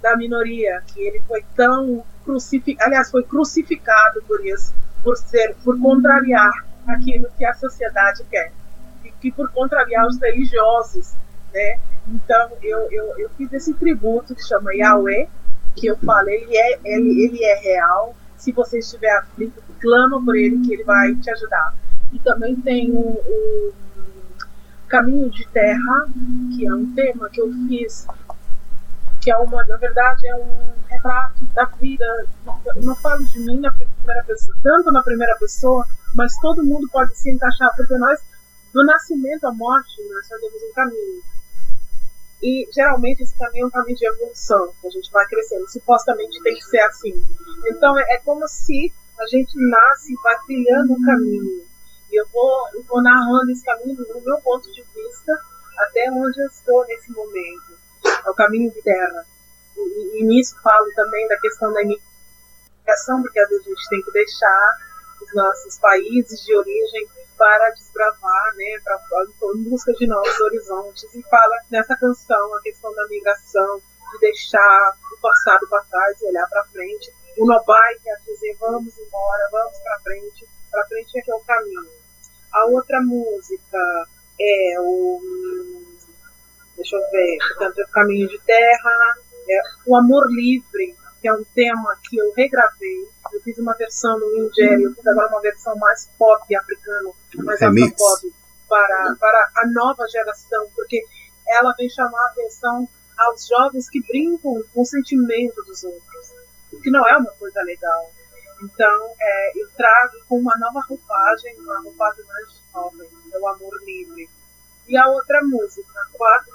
da 0.00 0.16
minoria, 0.16 0.82
que 0.86 1.00
ele 1.00 1.20
foi 1.20 1.44
tão 1.54 2.04
crucificado, 2.24 2.88
aliás, 2.88 3.10
foi 3.10 3.22
crucificado 3.22 4.22
por 4.22 4.44
isso, 4.44 4.74
por 5.02 5.16
ser, 5.16 5.54
por 5.62 5.80
contrariar 5.80 6.50
aquilo 6.88 7.28
que 7.38 7.44
a 7.44 7.54
sociedade 7.54 8.24
quer, 8.24 8.52
e 9.04 9.12
que 9.12 9.30
por 9.30 9.50
contrariar 9.52 10.06
os 10.06 10.18
religiosos, 10.20 11.14
né? 11.52 11.78
Então, 12.08 12.50
eu, 12.62 12.90
eu, 12.90 13.18
eu 13.18 13.30
fiz 13.30 13.52
esse 13.52 13.74
tributo 13.74 14.34
que 14.34 14.42
chama 14.42 14.74
Yahweh, 14.74 15.28
que 15.76 15.86
eu 15.86 15.96
falei, 15.98 16.42
ele 16.42 16.56
é, 16.56 16.80
ele, 16.84 17.24
ele 17.24 17.44
é 17.44 17.54
real. 17.60 18.14
Se 18.36 18.50
você 18.52 18.78
estiver 18.78 19.10
aflito, 19.18 19.62
clama 19.80 20.22
por 20.22 20.36
ele 20.36 20.66
que 20.66 20.74
ele 20.74 20.84
vai 20.84 21.14
te 21.14 21.30
ajudar. 21.30 21.74
E 22.12 22.18
também 22.18 22.56
tem 22.56 22.90
o, 22.90 22.98
o 22.98 23.72
Caminho 24.88 25.30
de 25.30 25.46
Terra, 25.48 26.06
que 26.54 26.66
é 26.66 26.74
um 26.74 26.92
tema 26.94 27.30
que 27.30 27.40
eu 27.40 27.50
fiz, 27.68 28.06
que 29.22 29.30
é 29.30 29.36
uma, 29.36 29.64
na 29.64 29.76
verdade, 29.76 30.26
é 30.26 30.34
um 30.34 30.72
retrato 30.88 31.44
da 31.54 31.64
vida. 31.64 32.04
Eu 32.76 32.82
não 32.82 32.94
falo 32.96 33.24
de 33.24 33.38
mim 33.38 33.60
na 33.60 33.70
primeira 33.70 34.24
pessoa, 34.24 34.56
tanto 34.62 34.90
na 34.90 35.02
primeira 35.02 35.34
pessoa, 35.36 35.86
mas 36.14 36.36
todo 36.42 36.64
mundo 36.64 36.88
pode 36.92 37.16
se 37.16 37.30
encaixar, 37.30 37.70
porque 37.76 37.96
nós, 37.96 38.20
do 38.74 38.84
nascimento 38.84 39.44
à 39.46 39.52
morte, 39.52 40.02
nós 40.12 40.28
fazemos 40.28 40.62
um 40.62 40.74
caminho. 40.74 41.22
E 42.42 42.68
geralmente 42.72 43.22
esse 43.22 43.38
caminho 43.38 43.64
é 43.64 43.66
um 43.66 43.70
caminho 43.70 43.96
de 43.96 44.06
evolução, 44.06 44.72
a 44.84 44.90
gente 44.90 45.10
vai 45.12 45.24
crescendo. 45.26 45.70
Supostamente 45.70 46.42
tem 46.42 46.54
que 46.54 46.64
ser 46.64 46.80
assim. 46.80 47.14
Então 47.66 47.96
é, 47.98 48.02
é 48.14 48.18
como 48.18 48.46
se 48.48 48.92
a 49.18 49.26
gente 49.26 49.52
nasce 49.56 50.12
e 50.12 50.22
vai 50.22 50.36
trilhando 50.46 50.94
um 50.94 51.02
caminho. 51.04 51.64
E 52.10 52.20
eu 52.20 52.26
vou, 52.32 52.68
eu 52.74 52.82
vou 52.82 53.02
narrando 53.02 53.50
esse 53.50 53.64
caminho 53.64 53.96
do 53.96 54.20
meu 54.20 54.38
ponto 54.40 54.70
de 54.72 54.82
vista 54.82 55.32
até 55.78 56.10
onde 56.10 56.42
eu 56.42 56.46
estou 56.46 56.84
nesse 56.86 57.12
momento. 57.12 57.78
É 58.04 58.28
o 58.28 58.34
caminho 58.34 58.70
de 58.72 58.82
terra. 58.82 59.24
E, 59.76 60.20
e 60.20 60.24
nisso 60.24 60.56
falo 60.62 60.92
também 60.94 61.26
da 61.28 61.38
questão 61.38 61.72
da 61.72 61.80
imigração, 61.82 63.22
porque 63.22 63.38
às 63.38 63.48
vezes 63.48 63.66
a 63.66 63.70
gente 63.70 63.88
tem 63.88 64.02
que 64.02 64.12
deixar 64.12 64.78
nossos 65.34 65.78
países 65.78 66.40
de 66.44 66.56
origem 66.56 67.08
para 67.36 67.70
desbravar, 67.70 68.54
né, 68.56 68.80
pra, 68.84 69.00
em 69.56 69.62
busca 69.64 69.92
de 69.94 70.06
novos 70.06 70.40
horizontes. 70.40 71.14
E 71.14 71.22
fala 71.22 71.60
nessa 71.70 71.96
canção 71.96 72.54
a 72.54 72.60
questão 72.62 72.94
da 72.94 73.06
migração, 73.08 73.80
de 74.12 74.18
deixar 74.20 74.96
o 75.12 75.20
passado 75.20 75.66
para 75.68 75.82
trás 75.84 76.20
e 76.20 76.26
olhar 76.26 76.46
para 76.48 76.64
frente. 76.66 77.12
O 77.38 77.46
Nobai 77.46 77.94
quer 78.02 78.16
dizer 78.26 78.56
vamos 78.60 78.96
embora, 78.98 79.48
vamos 79.50 79.78
para 79.78 80.00
frente, 80.00 80.46
para 80.70 80.86
frente 80.86 81.18
é 81.18 81.22
que 81.22 81.30
é 81.30 81.34
o 81.34 81.40
caminho. 81.40 81.90
A 82.52 82.66
outra 82.66 83.00
música 83.00 83.78
é 84.38 84.76
o 84.80 85.20
deixa 86.76 86.96
eu 86.96 87.10
ver, 87.10 87.38
portanto, 87.48 87.78
é 87.78 87.84
o 87.84 87.88
Caminho 87.88 88.28
de 88.28 88.38
Terra, 88.40 89.16
é 89.48 89.60
o 89.86 89.96
Amor 89.96 90.26
Livre, 90.30 90.96
que 91.22 91.28
é 91.28 91.32
um 91.32 91.44
tema 91.54 91.96
que 92.02 92.18
eu 92.18 92.32
regravei. 92.36 93.08
Eu 93.32 93.40
fiz 93.40 93.56
uma 93.58 93.72
versão 93.74 94.18
no 94.18 94.26
Indie, 94.36 94.82
eu 94.82 94.92
fiz 94.92 95.06
agora 95.06 95.28
uma 95.28 95.40
versão 95.40 95.76
mais 95.76 96.10
pop 96.18 96.54
africano, 96.54 97.14
mais 97.36 97.60
pop 97.96 98.34
para, 98.68 99.16
para 99.18 99.50
a 99.58 99.66
nova 99.68 100.04
geração, 100.08 100.68
porque 100.74 101.02
ela 101.46 101.72
vem 101.78 101.88
chamar 101.88 102.20
a 102.20 102.26
atenção 102.26 102.88
aos 103.16 103.46
jovens 103.46 103.88
que 103.88 104.02
brincam 104.02 104.64
com 104.74 104.82
o 104.82 104.84
sentimento 104.84 105.62
dos 105.62 105.84
outros, 105.84 106.32
o 106.72 106.80
que 106.80 106.90
não 106.90 107.06
é 107.06 107.16
uma 107.16 107.30
coisa 107.32 107.62
legal. 107.62 108.10
Então, 108.60 109.14
é, 109.20 109.52
eu 109.60 109.68
trago 109.76 110.16
com 110.28 110.38
uma 110.38 110.56
nova 110.58 110.80
roupagem, 110.88 111.56
uma 111.60 111.80
roupagem 111.82 112.24
mais 112.24 112.48
jovem, 112.72 113.08
é 113.32 113.38
o 113.38 113.48
amor 113.48 113.72
livre. 113.84 114.28
E 114.88 114.96
a 114.96 115.06
outra 115.06 115.40
música, 115.44 116.00
a 116.00 116.16
quarta, 116.16 116.50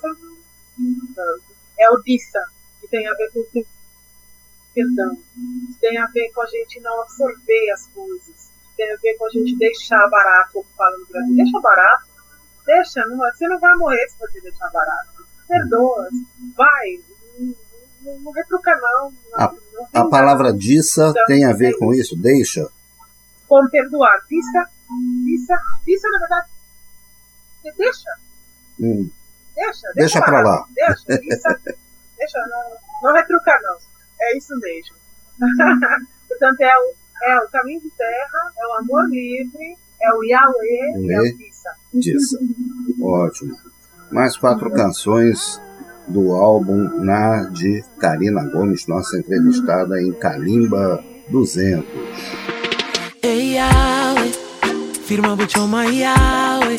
é 1.79 1.89
o 1.89 1.97
Dissa, 2.01 2.45
que 2.81 2.87
tem 2.87 3.07
a 3.07 3.13
ver 3.13 3.31
com 3.31 3.43
perdão. 4.77 5.17
Tem 5.81 5.97
a 5.97 6.05
ver 6.07 6.31
com 6.33 6.41
a 6.41 6.45
gente 6.45 6.79
não 6.81 7.01
absorver 7.01 7.71
as 7.71 7.87
coisas. 7.87 8.51
Tem 8.75 8.93
a 8.93 8.97
ver 8.97 9.17
com 9.17 9.25
a 9.25 9.29
gente 9.29 9.57
deixar 9.57 10.07
barato, 10.09 10.53
como 10.53 10.65
fala 10.77 10.95
no 10.99 11.05
Brasil. 11.07 11.35
Deixa 11.35 11.59
barato. 11.59 12.07
Deixa, 12.65 13.05
não, 13.07 13.17
você 13.17 13.47
não 13.47 13.59
vai 13.59 13.75
morrer 13.75 14.07
se 14.07 14.19
você 14.19 14.39
deixar 14.41 14.69
barato. 14.69 15.25
Perdoa, 15.47 16.09
vai. 16.55 16.99
Não, 18.01 18.19
não 18.19 18.31
retruca, 18.31 18.71
não. 18.79 19.11
não 19.11 19.39
a, 19.39 19.55
não 19.73 19.87
a 19.93 20.09
palavra 20.09 20.53
dissa 20.53 21.09
então, 21.09 21.25
tem 21.25 21.45
a 21.45 21.53
ver 21.53 21.73
é 21.73 21.77
com 21.77 21.93
isso? 21.93 22.15
Deixa? 22.15 22.69
Com 23.47 23.67
perdoar. 23.69 24.21
Dissa, 24.29 24.69
dissa, 25.25 25.57
dissa, 25.85 26.09
na 26.09 26.19
verdade, 26.19 26.47
deixa. 27.75 28.09
Hum. 28.79 29.09
Deixa, 29.55 29.71
deixa, 29.71 29.93
deixa 29.95 30.21
pra 30.21 30.41
lá. 30.41 30.67
Deixa, 30.75 31.19
dissa, 31.19 31.61
deixa, 32.17 32.39
não, 32.47 33.09
não 33.09 33.15
retruca, 33.15 33.59
não. 33.63 33.96
É 34.19 34.37
isso 34.37 34.53
mesmo. 34.59 34.95
Portanto, 36.27 36.61
é 36.61 36.77
o, 36.77 36.93
é 37.23 37.39
o 37.39 37.47
caminho 37.49 37.81
de 37.81 37.89
terra, 37.91 38.51
é 38.57 38.67
o 38.67 38.73
amor 38.79 39.07
livre, 39.09 39.77
é 40.01 40.13
o 40.13 40.23
Yahweh 40.23 40.99
e 40.99 41.11
é 41.11 41.19
o 41.19 41.37
Tissa. 41.37 41.69
Tissa. 41.99 42.39
Ótimo. 43.01 43.55
Mais 44.11 44.37
quatro 44.37 44.71
canções 44.71 45.61
do 46.07 46.31
álbum 46.31 47.03
Na 47.03 47.49
de 47.49 47.83
Karina 47.99 48.43
Gomes, 48.45 48.87
nossa 48.87 49.17
entrevistada 49.17 50.01
em 50.01 50.13
Kalimba 50.13 51.03
200. 51.29 51.85
Hey, 53.21 53.55
Yahweh, 53.55 54.31
firma 55.05 55.35
buchoma 55.35 55.85
Yahweh, 55.85 56.77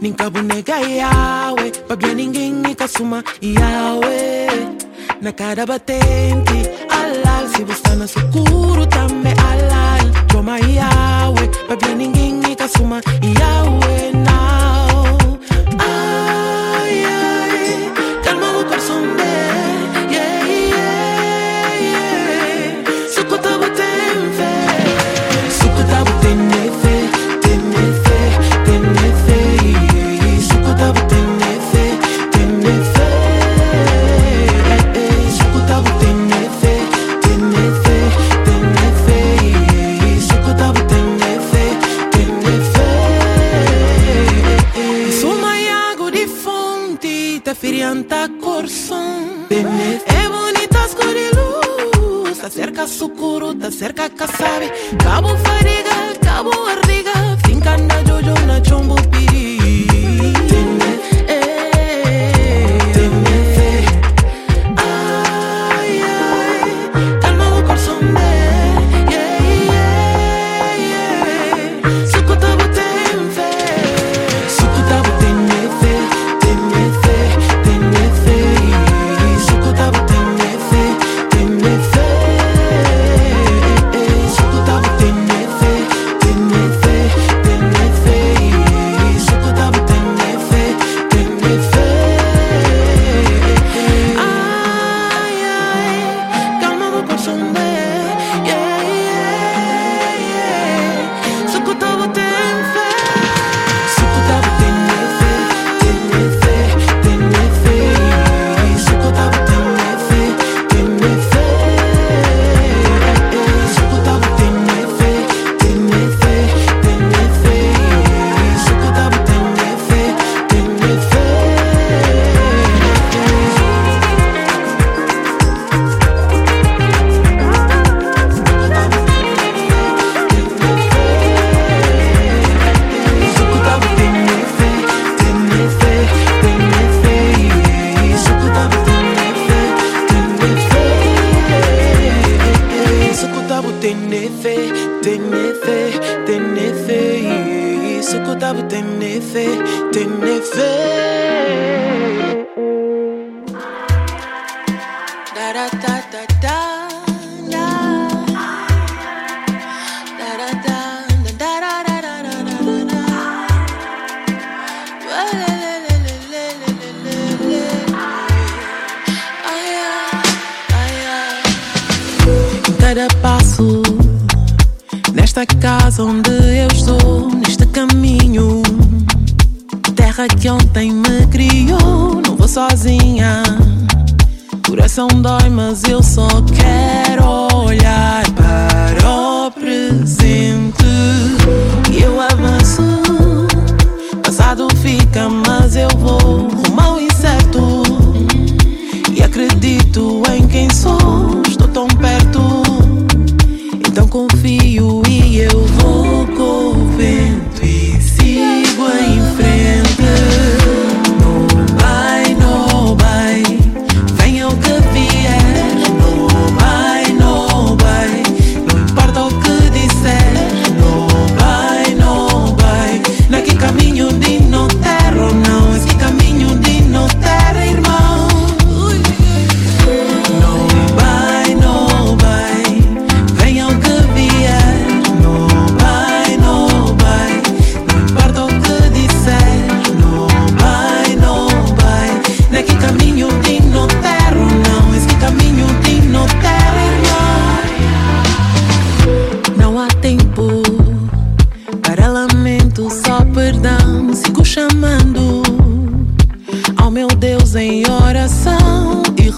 ninka 0.00 0.28
bunega 0.30 0.78
Yahweh, 0.78 1.72
babia 1.88 2.14
ninguém 2.14 2.62
ikasuma 2.70 3.22
Yahweh. 3.42 4.77
Na 5.20 5.32
cada 5.32 5.66
batente 5.66 6.70
Alal, 6.90 7.48
se 7.48 7.64
você 7.64 7.94
na 7.96 8.06
seguro 8.06 8.86
também 8.86 9.32
Alal, 9.32 10.26
toma 10.28 10.58
Yahweh 10.58 11.48
Pra 11.66 11.94
ninguém 11.94 12.34
me 12.34 12.56
suma 12.68 13.00
Yahweh 13.22 14.12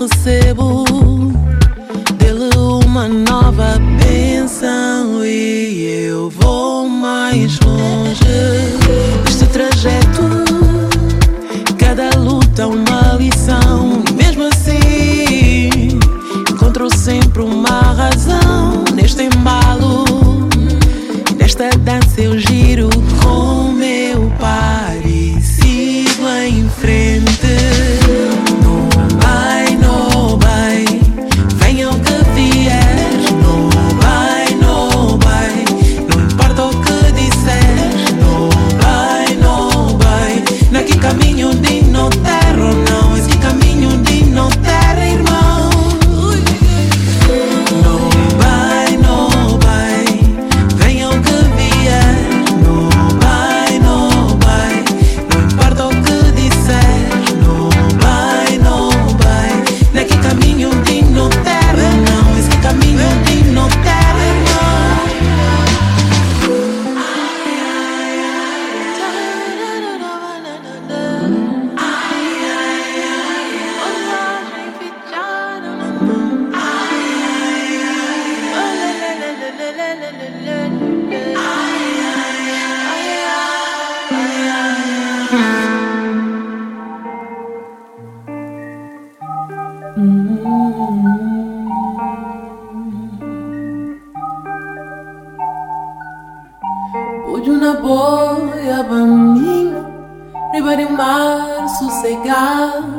recebo. 0.00 0.89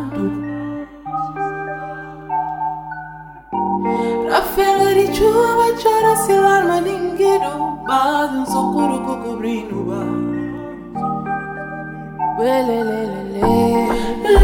sentado 0.01 0.51
Rafeli 4.29 5.13
chuva 5.13 5.77
chorar 5.77 6.17
se 6.17 6.33
larma 6.33 6.81
ninguém 6.81 7.39
roubado 7.39 8.45
Socorro 8.45 8.99
cobrindo 9.23 9.81
o 9.81 9.85
bar. 9.85 10.31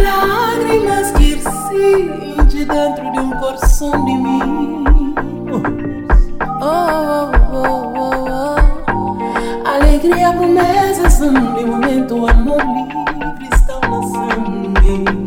Lágrimas 0.03 1.11
que 1.11 1.23
ircem 1.31 2.45
de 2.47 2.65
dentro 2.65 3.11
de 3.11 3.19
um 3.19 3.31
coração 3.31 3.91
de 4.05 4.13
mim. 4.13 5.15
Oh, 5.51 6.65
oh, 6.65 7.31
oh, 7.53 7.93
oh, 7.95 8.25
oh. 8.29 9.67
Alegria, 9.67 10.33
promessas, 10.33 11.19
de 11.19 11.65
momento, 11.65 12.27
amor 12.27 12.61
livre 12.61 13.49
estão 13.51 13.79
na 13.81 14.01
sangue 14.03 15.26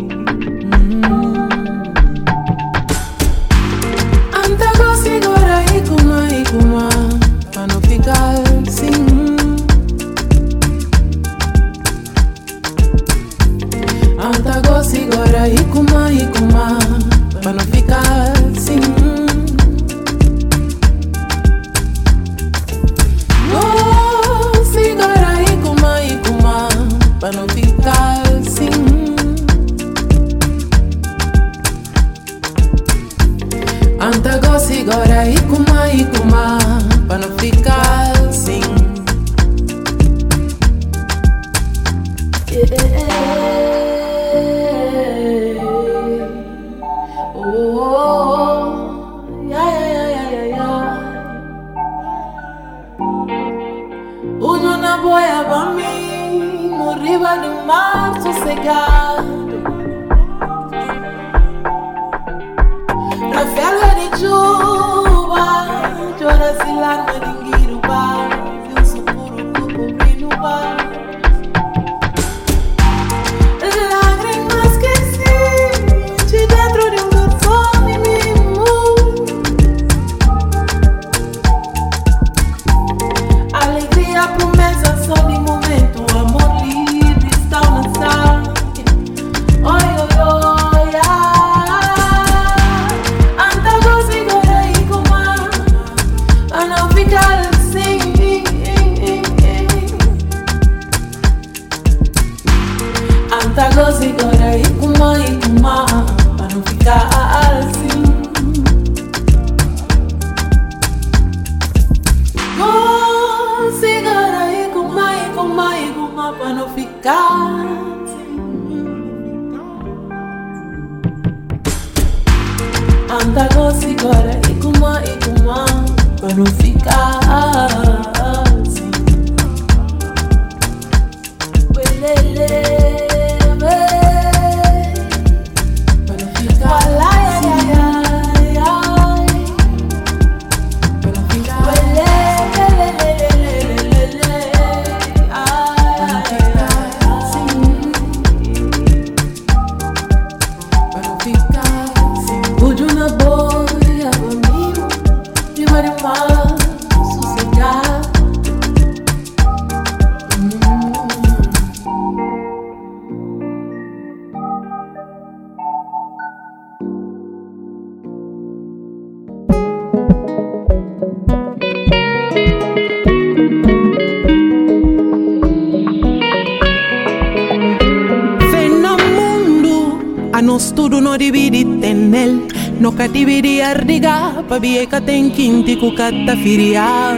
pa 184.51 184.59
bieka 184.59 185.01
tem 185.01 185.31
quinti 185.31 185.77
cucata 185.77 186.35
firia. 186.43 187.17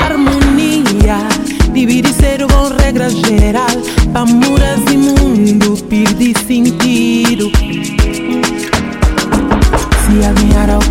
Harmonia, 0.00 1.18
dividi 1.72 2.12
ser 2.12 2.44
com 2.48 2.68
regra 2.82 3.08
geral 3.08 3.76
Pa 4.12 4.24
muras 4.26 4.82
e 4.90 4.96
mundo, 4.96 5.76
perdi 5.88 6.34
sentido 6.46 7.48
Se 10.02 10.24
alinhar 10.26 10.70
ao 10.70 10.82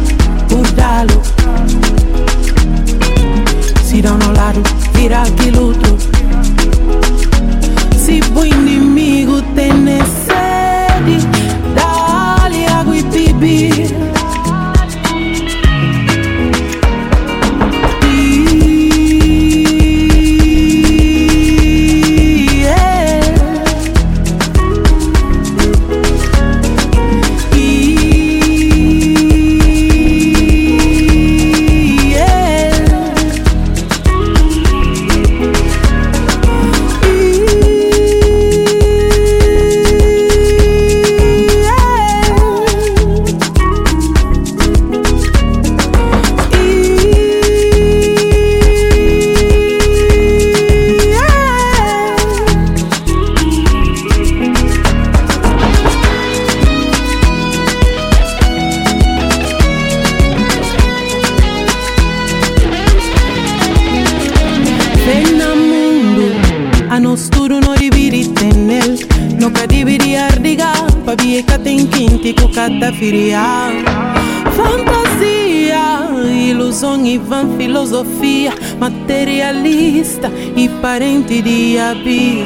dar 0.76 1.01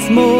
more. 0.10 0.35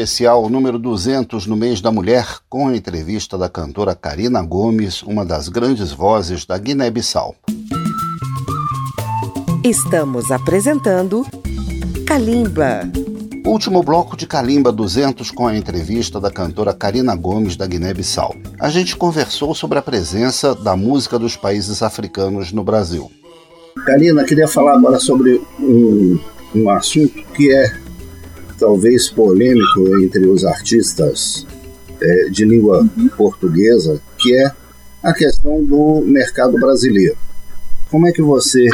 Especial 0.00 0.48
número 0.48 0.78
200 0.78 1.46
no 1.46 1.54
mês 1.54 1.82
da 1.82 1.92
mulher, 1.92 2.26
com 2.48 2.68
a 2.68 2.76
entrevista 2.76 3.36
da 3.36 3.50
cantora 3.50 3.94
Karina 3.94 4.42
Gomes, 4.42 5.02
uma 5.02 5.26
das 5.26 5.48
grandes 5.48 5.92
vozes 5.92 6.46
da 6.46 6.56
Guiné-Bissau. 6.56 7.36
Estamos 9.62 10.30
apresentando 10.30 11.26
Kalimba. 12.06 12.90
Último 13.44 13.82
bloco 13.82 14.16
de 14.16 14.26
Calimba 14.26 14.72
200 14.72 15.30
com 15.30 15.46
a 15.46 15.54
entrevista 15.54 16.18
da 16.18 16.30
cantora 16.30 16.72
Karina 16.72 17.14
Gomes 17.14 17.54
da 17.54 17.66
Guiné-Bissau. 17.66 18.34
A 18.58 18.70
gente 18.70 18.96
conversou 18.96 19.54
sobre 19.54 19.78
a 19.78 19.82
presença 19.82 20.54
da 20.54 20.74
música 20.74 21.18
dos 21.18 21.36
países 21.36 21.82
africanos 21.82 22.52
no 22.52 22.64
Brasil. 22.64 23.10
Karina, 23.84 24.24
queria 24.24 24.48
falar 24.48 24.76
agora 24.76 24.98
sobre 24.98 25.42
um, 25.58 26.18
um 26.54 26.70
assunto 26.70 27.22
que 27.34 27.52
é 27.52 27.89
talvez 28.60 29.08
polêmico 29.08 29.88
entre 30.04 30.28
os 30.28 30.44
artistas 30.44 31.46
eh, 32.00 32.28
de 32.30 32.44
língua 32.44 32.86
portuguesa, 33.16 34.00
que 34.18 34.36
é 34.36 34.52
a 35.02 35.14
questão 35.14 35.64
do 35.64 36.02
mercado 36.02 36.52
brasileiro. 36.60 37.16
Como 37.90 38.06
é 38.06 38.12
que 38.12 38.22
você, 38.22 38.68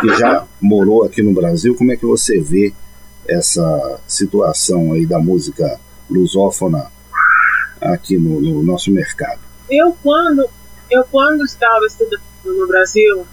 que 0.00 0.08
já 0.18 0.46
morou 0.60 1.04
aqui 1.04 1.22
no 1.22 1.32
Brasil, 1.32 1.74
como 1.74 1.90
é 1.90 1.96
que 1.96 2.04
você 2.06 2.38
vê 2.38 2.72
essa 3.26 3.98
situação 4.06 4.92
aí 4.92 5.06
da 5.06 5.18
música 5.18 5.80
lusófona 6.08 6.92
aqui 7.80 8.18
no, 8.18 8.40
no 8.40 8.62
nosso 8.62 8.90
mercado? 8.92 9.40
Eu 9.70 9.96
quando 10.02 10.46
eu 10.90 11.02
quando 11.10 11.42
estava 11.44 11.84
estudando 11.86 12.20
no 12.44 12.68
Brasil, 12.68 13.26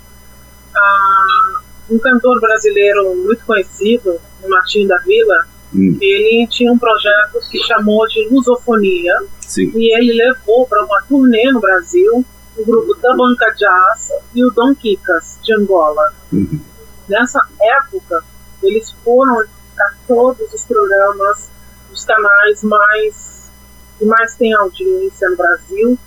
ah, 0.74 1.62
um 1.90 2.00
cantor 2.00 2.40
brasileiro 2.40 3.14
muito 3.16 3.46
conhecido, 3.46 4.20
Martinho 4.48 4.88
da 4.88 4.98
Vila, 5.00 5.46
Hum, 5.74 5.98
ele 6.02 6.48
tinha 6.50 6.72
um 6.72 6.78
projeto 6.78 7.40
que 7.50 7.60
chamou 7.60 8.06
de 8.08 8.28
Lusofonia 8.30 9.16
sim. 9.40 9.72
e 9.74 9.96
ele 9.96 10.14
levou 10.14 10.68
para 10.68 10.84
uma 10.84 11.02
turnê 11.04 11.50
no 11.52 11.62
Brasil 11.62 12.26
o 12.58 12.66
grupo 12.66 12.94
da 13.02 13.16
Banca 13.16 13.50
Jazz 13.58 14.12
e 14.36 14.44
o 14.44 14.52
Dom 14.52 14.76
Kikas 14.76 15.40
de 15.42 15.54
Angola. 15.54 16.14
Uhum. 16.32 16.60
Nessa 17.08 17.40
época, 17.62 18.24
eles 18.62 18.92
foram 19.04 19.40
a 19.40 19.94
todos 20.08 20.54
os 20.54 20.66
programas, 20.66 21.50
os 21.92 22.06
canais 22.06 22.64
mais 22.64 23.50
que 23.98 24.06
mais 24.06 24.36
têm 24.36 24.54
audiência 24.54 25.30
no 25.30 25.38
Brasil 25.38 25.98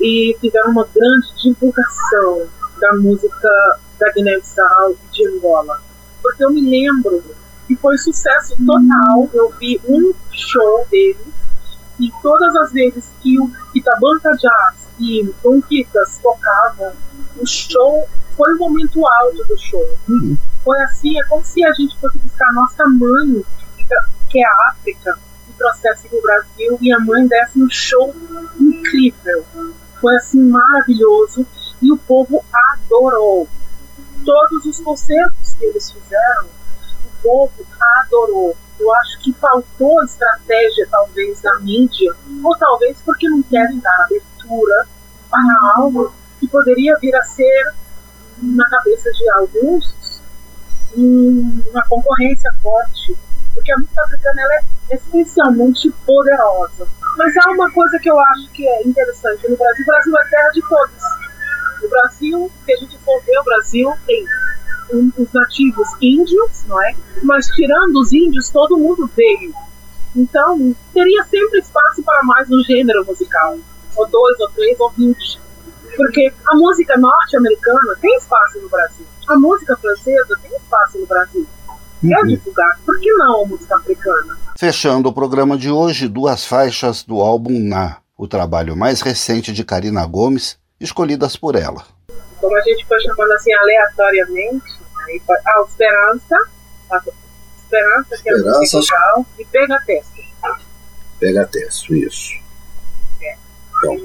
e 0.00 0.36
fizeram 0.40 0.70
uma 0.70 0.86
grande 0.94 1.28
divulgação 1.42 2.48
da 2.80 2.94
música 2.94 3.78
da 3.98 4.10
Guiné-Bissau 4.12 4.92
e 4.92 5.14
de 5.14 5.28
Angola. 5.28 5.80
Porque 6.22 6.44
eu 6.44 6.50
me 6.50 6.68
lembro 6.68 7.22
que 7.68 7.76
foi 7.76 7.96
sucesso 7.98 8.56
total. 8.56 9.30
Eu 9.32 9.50
vi 9.60 9.80
um 9.86 10.12
show 10.32 10.86
deles 10.90 11.38
e 12.00 12.10
todas 12.22 12.54
as 12.56 12.72
vezes 12.72 13.04
que 13.20 13.38
o 13.38 13.50
Itabanca 13.74 14.30
Jazz 14.36 14.88
e 15.00 15.32
Kikas 15.68 16.18
tocavam, 16.22 16.92
o 17.36 17.46
show 17.46 18.08
foi 18.36 18.54
o 18.54 18.58
momento 18.58 19.04
alto 19.06 19.44
do 19.46 19.58
show. 19.58 19.98
Foi 20.64 20.80
assim, 20.82 21.18
é 21.18 21.24
como 21.24 21.44
se 21.44 21.64
a 21.64 21.72
gente 21.72 21.98
fosse 21.98 22.18
buscar 22.18 22.52
nossa 22.52 22.84
mãe, 22.86 23.44
que 24.30 24.38
é 24.40 24.46
a 24.46 24.70
África, 24.70 25.18
e 25.48 25.52
trouxesse 25.52 26.08
para 26.08 26.18
o 26.18 26.22
Brasil 26.22 26.78
e 26.80 26.92
a 26.92 27.00
mãe 27.00 27.26
desse 27.26 27.60
um 27.60 27.68
show 27.68 28.14
incrível. 28.60 29.44
Foi 30.00 30.14
assim 30.16 30.40
maravilhoso 30.40 31.44
e 31.82 31.92
o 31.92 31.96
povo 31.96 32.44
adorou. 32.52 33.48
Todos 34.24 34.66
os 34.66 34.78
concertos 34.80 35.54
que 35.54 35.64
eles 35.64 35.90
fizeram, 35.90 36.46
povo 37.22 37.52
adorou. 38.00 38.56
Eu 38.78 38.94
acho 38.96 39.18
que 39.20 39.32
faltou 39.34 40.02
estratégia, 40.04 40.86
talvez, 40.90 41.40
da 41.40 41.58
mídia, 41.60 42.14
ou 42.44 42.56
talvez 42.56 42.96
porque 43.04 43.28
não 43.28 43.42
querem 43.42 43.78
dar 43.80 44.04
abertura 44.04 44.86
para 45.30 45.72
algo 45.76 46.12
que 46.38 46.46
poderia 46.48 46.96
vir 46.98 47.14
a 47.16 47.22
ser, 47.24 47.72
na 48.40 48.68
cabeça 48.70 49.10
de 49.10 49.30
alguns, 49.30 50.22
um- 50.96 51.62
uma 51.70 51.82
concorrência 51.88 52.50
forte. 52.62 53.16
Porque 53.54 53.72
a 53.72 53.78
música 53.78 54.02
africana 54.04 54.42
ela 54.42 54.54
é 54.54 54.94
essencialmente 54.94 55.90
poderosa. 56.06 56.86
Mas 57.16 57.36
há 57.36 57.50
uma 57.50 57.70
coisa 57.72 57.98
que 57.98 58.08
eu 58.08 58.18
acho 58.20 58.48
que 58.50 58.66
é 58.66 58.86
interessante 58.86 59.48
no 59.48 59.56
Brasil: 59.56 59.82
o 59.82 59.86
Brasil 59.86 60.14
é 60.16 60.28
terra 60.30 60.50
de 60.50 60.62
todos. 60.68 61.02
No 61.82 61.88
Brasil, 61.88 62.52
se 62.64 62.72
a 62.72 62.76
gente 62.76 62.98
for 62.98 63.20
ver, 63.24 63.38
o 63.38 63.44
Brasil 63.44 63.92
tem 64.06 64.24
os 64.92 65.32
nativos 65.32 65.88
índios, 66.00 66.64
não 66.66 66.82
é? 66.82 66.94
Mas 67.22 67.46
tirando 67.48 67.96
os 68.00 68.12
índios, 68.12 68.50
todo 68.50 68.78
mundo 68.78 69.10
veio. 69.14 69.52
Então, 70.16 70.74
teria 70.92 71.22
sempre 71.24 71.60
espaço 71.60 72.02
para 72.02 72.22
mais 72.24 72.50
um 72.50 72.62
gênero 72.64 73.04
musical, 73.04 73.58
ou 73.96 74.08
dois, 74.08 74.40
ou 74.40 74.48
três, 74.50 74.80
ou 74.80 74.90
vinte. 74.90 75.40
Porque 75.96 76.32
a 76.46 76.56
música 76.56 76.96
norte-americana 76.96 77.96
tem 78.00 78.16
espaço 78.16 78.60
no 78.60 78.68
Brasil. 78.68 79.06
A 79.28 79.38
música 79.38 79.76
francesa 79.76 80.38
tem 80.42 80.56
espaço 80.56 80.98
no 80.98 81.06
Brasil. 81.06 81.46
É 82.04 82.22
divulgado. 82.26 82.78
Por 82.86 82.98
que 83.00 83.12
não 83.14 83.42
a 83.42 83.46
música 83.46 83.76
africana? 83.76 84.38
Fechando 84.56 85.08
o 85.08 85.12
programa 85.12 85.58
de 85.58 85.70
hoje, 85.70 86.08
duas 86.08 86.44
faixas 86.44 87.02
do 87.02 87.20
álbum 87.20 87.58
Na, 87.58 87.98
o 88.16 88.28
trabalho 88.28 88.76
mais 88.76 89.00
recente 89.00 89.52
de 89.52 89.64
Karina 89.64 90.06
Gomes, 90.06 90.58
escolhidas 90.80 91.36
por 91.36 91.56
ela. 91.56 91.84
Como 92.40 92.56
a 92.56 92.60
gente 92.60 92.86
foi 92.86 93.00
chamando 93.00 93.32
assim 93.32 93.52
aleatoriamente, 93.52 94.77
aí 95.08 95.20
foi 95.26 95.36
a 95.36 95.64
Esperança, 95.66 96.36
a 96.90 97.02
Esperança, 97.56 98.22
que 98.22 98.30
é 98.30 98.36
musical, 98.36 99.26
e 99.38 99.44
Pega 99.46 99.82
Testa. 99.86 100.18
Pega 101.18 101.46
teço, 101.46 101.94
isso. 101.94 102.34
Então, 103.78 103.96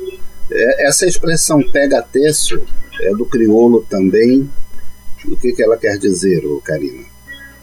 é- 0.52 0.88
essa 0.88 1.06
expressão 1.06 1.60
pega 1.72 2.02
teço 2.02 2.62
é 3.02 3.12
do 3.12 3.26
crioulo 3.26 3.84
também. 3.90 4.50
O 5.26 5.38
que, 5.38 5.54
que 5.54 5.64
ela 5.64 5.78
quer 5.78 5.98
dizer, 5.98 6.46
ô 6.46 6.60
Karina? 6.62 7.06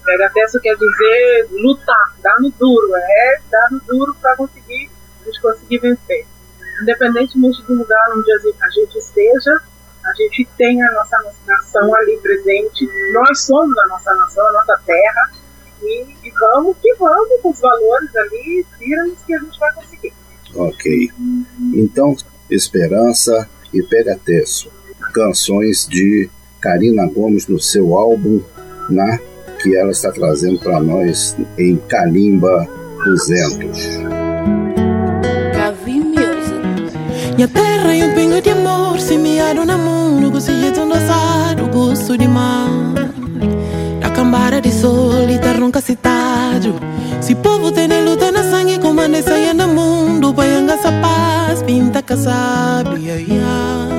Pega 0.05 0.31
Testa 0.33 0.61
quer 0.61 0.75
dizer 0.75 1.49
lutar, 1.51 2.15
dar 2.23 2.41
no 2.41 2.51
duro, 2.51 2.95
é 2.97 3.41
dar 3.51 3.69
no 3.71 3.81
duro 3.81 4.15
para 4.21 4.37
conseguir, 4.37 4.91
conseguir 5.43 5.79
vencer. 5.79 6.27
Independentemente 6.83 7.63
do 7.63 7.75
lugar 7.75 8.13
onde 8.17 8.33
a 8.33 8.71
gente 8.71 8.99
esteja, 8.99 9.61
a 10.05 10.13
gente 10.15 10.49
tem 10.57 10.83
a 10.83 10.93
nossa 10.93 11.17
nação 11.47 11.95
ali 11.95 12.17
presente, 12.19 12.89
nós 13.13 13.41
somos 13.41 13.77
a 13.79 13.87
nossa 13.89 14.15
nação, 14.15 14.47
a 14.49 14.53
nossa 14.53 14.81
terra, 14.87 15.31
e, 15.83 16.03
e 16.25 16.31
vamos 16.39 16.77
que 16.81 16.95
vamos 16.95 17.41
com 17.43 17.51
os 17.51 17.61
valores 17.61 18.17
ali 18.17 18.67
firmes 18.79 19.19
que 19.27 19.35
a 19.35 19.39
gente 19.39 19.59
vai 19.59 19.73
conseguir. 19.75 20.13
Ok. 20.55 21.11
Então, 21.75 22.17
Esperança 22.51 23.49
e 23.73 23.83
Pega 23.83 24.19
Teço. 24.25 24.71
Canções 25.15 25.87
de 25.89 26.29
Karina 26.61 27.07
Gomes 27.07 27.47
no 27.47 27.59
seu 27.59 27.97
álbum 27.97 28.43
Na, 28.89 29.19
que 29.63 29.77
ela 29.77 29.91
está 29.91 30.11
trazendo 30.13 30.59
para 30.59 30.81
nós 30.81 31.37
em 31.57 31.77
Kalimba 31.77 32.69
200. 33.05 34.30
Minha 37.41 37.49
terra 37.49 37.97
e 37.97 38.05
um 38.05 38.15
pingo 38.15 38.39
de 38.43 38.51
amor 38.51 39.01
semeado 39.01 39.65
na 39.65 39.79
mundo, 39.79 40.31
gosto 40.31 40.51
endossado, 40.51 41.69
gosto 41.69 42.19
de 42.19 42.29
mar. 42.29 42.69
A 44.05 44.11
cambara 44.11 44.61
de 44.61 44.71
sol 44.71 45.27
e 45.27 45.59
nunca 45.59 45.81
citado. 45.81 46.75
Se 47.19 47.35
povo 47.35 47.73
tem 47.73 47.89
luta 48.05 48.31
na 48.31 48.43
sangue, 48.43 48.79
comanda 48.79 49.23
saia 49.23 49.55
no 49.55 49.69
mundo, 49.69 50.35
paianga 50.35 50.75
essa 50.75 50.93
paz, 50.93 51.63
pinta 51.63 52.03
que 52.03 52.15
sabe. 52.15 53.11
ai, 53.11 53.27
ai. 53.31 53.90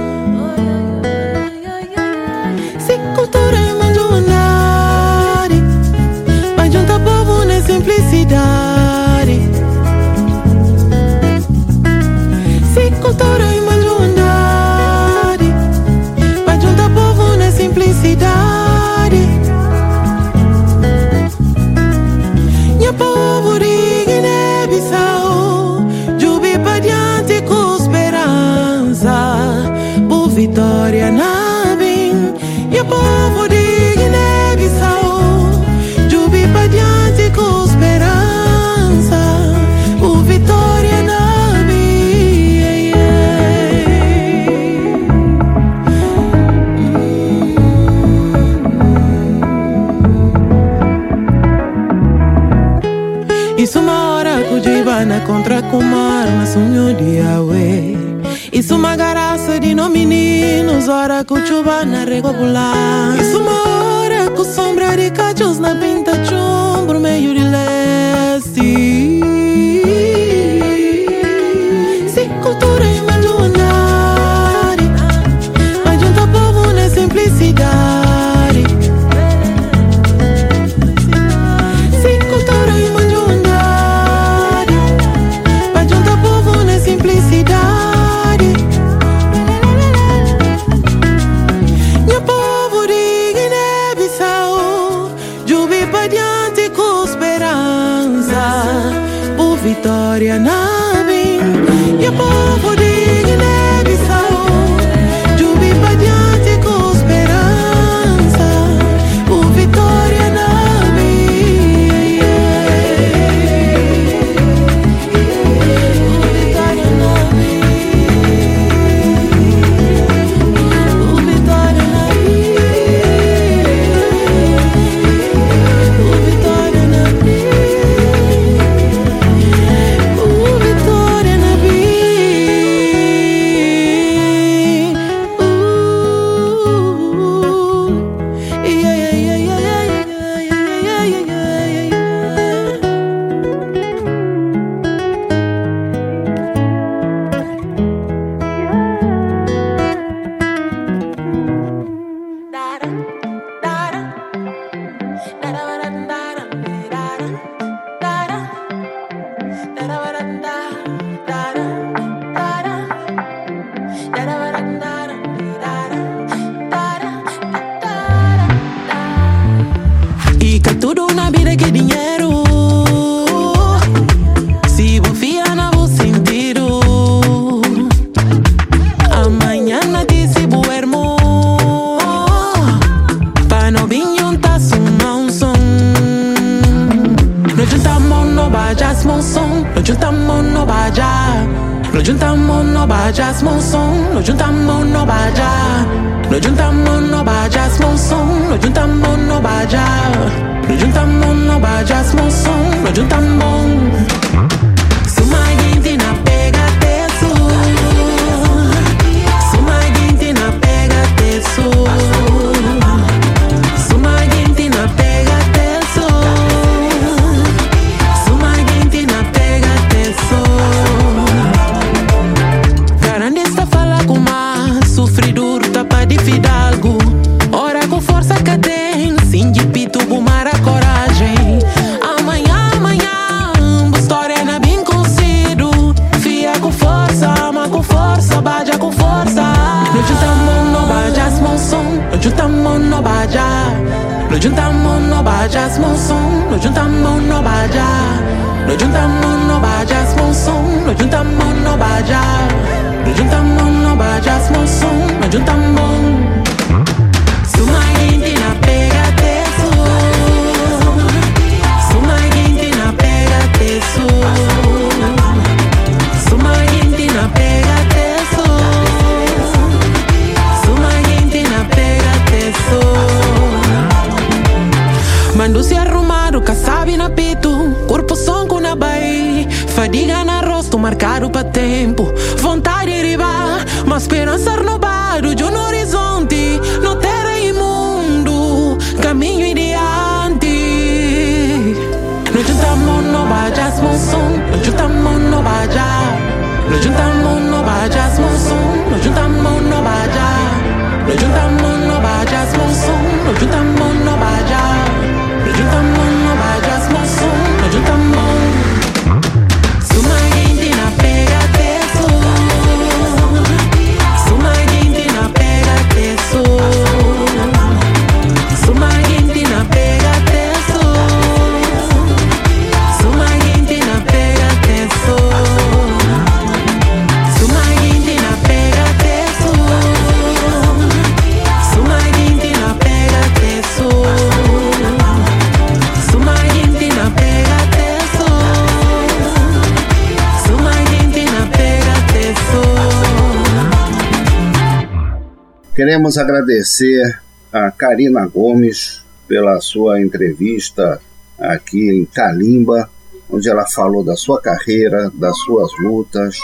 Queremos 345.73 346.17
agradecer 346.17 347.21
a 347.51 347.71
Karina 347.71 348.27
Gomes 348.27 349.05
pela 349.25 349.61
sua 349.61 350.01
entrevista 350.01 351.01
aqui 351.39 351.89
em 351.89 352.03
Calimba, 352.03 352.89
onde 353.29 353.49
ela 353.49 353.65
falou 353.65 354.03
da 354.03 354.17
sua 354.17 354.41
carreira, 354.41 355.09
das 355.13 355.37
suas 355.39 355.71
lutas, 355.79 356.37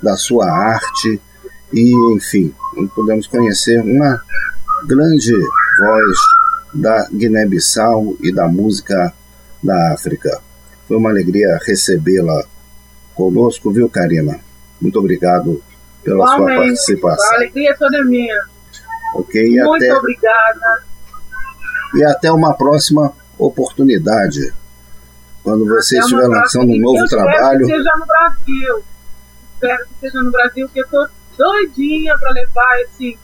da 0.00 0.16
sua 0.16 0.48
arte 0.48 1.20
e, 1.72 1.92
enfim, 2.14 2.54
pudemos 2.94 3.26
conhecer 3.26 3.80
uma 3.80 4.22
grande 4.86 5.34
voz 5.34 6.16
da 6.72 7.08
Guiné-Bissau 7.12 8.16
e 8.20 8.32
da 8.32 8.46
música 8.46 9.12
da 9.60 9.92
África. 9.94 10.40
Foi 10.86 10.96
uma 10.96 11.10
alegria 11.10 11.58
recebê-la 11.66 12.44
conosco, 13.16 13.72
viu, 13.72 13.88
Karina? 13.88 14.38
Muito 14.80 15.00
obrigado 15.00 15.60
pela 16.04 16.24
sua 16.36 16.46
participação. 16.46 17.32
A 17.32 17.34
alegria 17.34 17.72
é 17.72 17.74
toda 17.74 18.04
minha. 18.04 18.59
Ok, 19.14 19.42
Muito 19.50 19.84
até, 19.84 19.94
obrigada. 19.94 20.84
E 21.94 22.04
até 22.04 22.32
uma 22.32 22.54
próxima 22.54 23.12
oportunidade. 23.38 24.52
Quando 25.42 25.66
você 25.66 25.96
Até 25.96 26.04
estiver 26.04 26.28
lançando 26.28 26.70
um 26.70 26.78
novo 26.78 26.98
eu 26.98 27.08
trabalho. 27.08 27.62
Espero 27.62 27.66
que 27.66 27.76
seja 27.76 27.96
no 27.96 28.06
Brasil. 28.06 28.84
Espero 29.54 29.86
que 29.86 29.94
seja 30.00 30.22
no 30.22 30.30
Brasil, 30.30 30.66
porque 30.66 30.80
eu 30.80 30.84
estou 30.84 31.08
doidinha 31.40 32.16
para 32.18 32.30
levar 32.32 32.80
esse, 32.82 33.18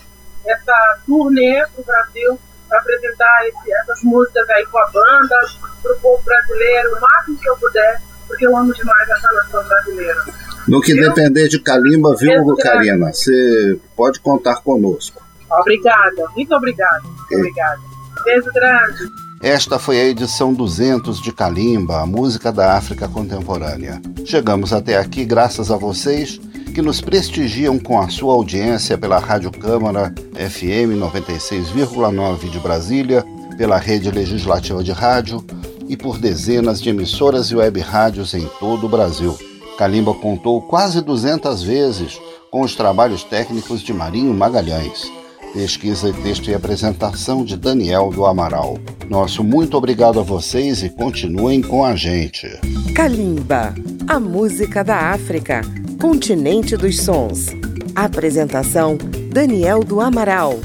essa 0.47 0.99
turnê 1.05 1.63
para 1.67 1.81
o 1.81 1.85
Brasil, 1.85 2.39
para 2.69 2.79
apresentar 2.79 3.49
esse, 3.49 3.73
essas 3.73 4.03
músicas 4.03 4.49
aí 4.51 4.67
com 4.67 4.79
a 4.79 4.87
banda, 4.87 5.37
para 5.83 5.93
o 5.93 6.01
povo 6.01 6.23
brasileiro, 6.25 6.97
o 6.97 7.01
máximo 7.01 7.39
que 7.39 7.49
eu 7.49 7.57
puder, 7.59 8.01
porque 8.27 8.47
eu 8.47 8.57
amo 8.57 8.73
demais 8.73 9.09
essa 9.11 9.33
nação 9.33 9.65
brasileira. 9.65 10.25
No 10.67 10.81
que 10.81 10.95
Viu? 10.95 11.09
depender 11.09 11.49
de 11.49 11.61
Kalimba, 11.61 12.17
viu, 12.17 12.57
Karina? 12.57 13.13
Você 13.13 13.79
pode 13.95 14.19
contar 14.21 14.63
conosco. 14.63 15.26
Obrigada, 15.51 16.25
muito 16.35 16.55
obrigada. 16.55 17.03
Ok. 17.25 17.39
Obrigada. 17.39 17.81
Beijo 18.25 18.53
grande. 18.53 19.27
Esta 19.43 19.79
foi 19.79 20.01
a 20.01 20.05
edição 20.05 20.53
200 20.53 21.21
de 21.21 21.31
Kalimba, 21.31 22.01
a 22.01 22.07
música 22.07 22.51
da 22.51 22.75
África 22.77 23.07
contemporânea. 23.07 24.01
Chegamos 24.25 24.73
até 24.73 24.97
aqui 24.97 25.25
graças 25.25 25.71
a 25.71 25.77
vocês 25.77 26.41
que 26.75 26.83
nos 26.83 27.01
prestigiam 27.01 27.79
com 27.79 28.01
a 28.01 28.09
sua 28.09 28.33
audiência 28.35 28.99
pela 28.99 29.19
Rádio 29.19 29.51
Câmara 29.51 30.13
FM 30.35 30.99
96,9 30.99 32.51
de 32.51 32.59
Brasília, 32.59 33.25
pela 33.57 33.79
Rede 33.79 34.11
Legislativa 34.11 34.83
de 34.83 34.93
Rádio 34.93 35.45
e 35.89 35.97
por 35.97 36.19
dezenas 36.19 36.83
de 36.83 36.91
emissoras 36.91 37.47
e 37.51 37.57
web 37.57 37.79
rádios 37.81 38.35
em 38.35 38.47
todo 38.59 38.87
o 38.87 38.89
Brasil. 38.89 39.39
Kalimba 39.79 40.15
contou 40.15 40.63
quase 40.63 41.01
200 41.03 41.63
vezes 41.63 42.19
com 42.51 42.63
os 42.63 42.75
trabalhos 42.75 43.23
técnicos 43.23 43.83
de 43.83 43.93
Marinho 43.93 44.33
Magalhães. 44.33 45.11
Pesquisa, 45.57 46.13
texto 46.23 46.51
e 46.51 46.55
apresentação 46.55 47.43
de 47.43 47.57
Daniel 47.57 48.11
do 48.11 48.27
Amaral. 48.27 48.79
Nosso 49.09 49.43
muito 49.43 49.75
obrigado 49.75 50.21
a 50.21 50.23
vocês 50.23 50.83
e 50.83 50.91
continuem 50.91 51.63
com 51.63 51.83
a 51.83 51.97
gente. 51.97 52.47
Kalimba, 52.95 53.75
a 54.07 54.21
música 54.21 54.85
da 54.85 55.13
África, 55.13 55.63
continente 55.99 56.77
dos 56.77 57.01
sons. 57.01 57.47
Apresentação: 57.95 58.99
Daniel 59.33 59.83
do 59.83 59.99
Amaral. 59.99 60.61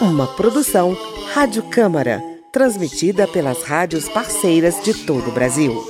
Uma 0.00 0.26
produção 0.26 0.96
Rádio 1.32 1.62
Câmara, 1.70 2.20
transmitida 2.50 3.28
pelas 3.28 3.62
rádios 3.62 4.08
parceiras 4.08 4.82
de 4.82 4.94
todo 4.94 5.28
o 5.28 5.32
Brasil. 5.32 5.80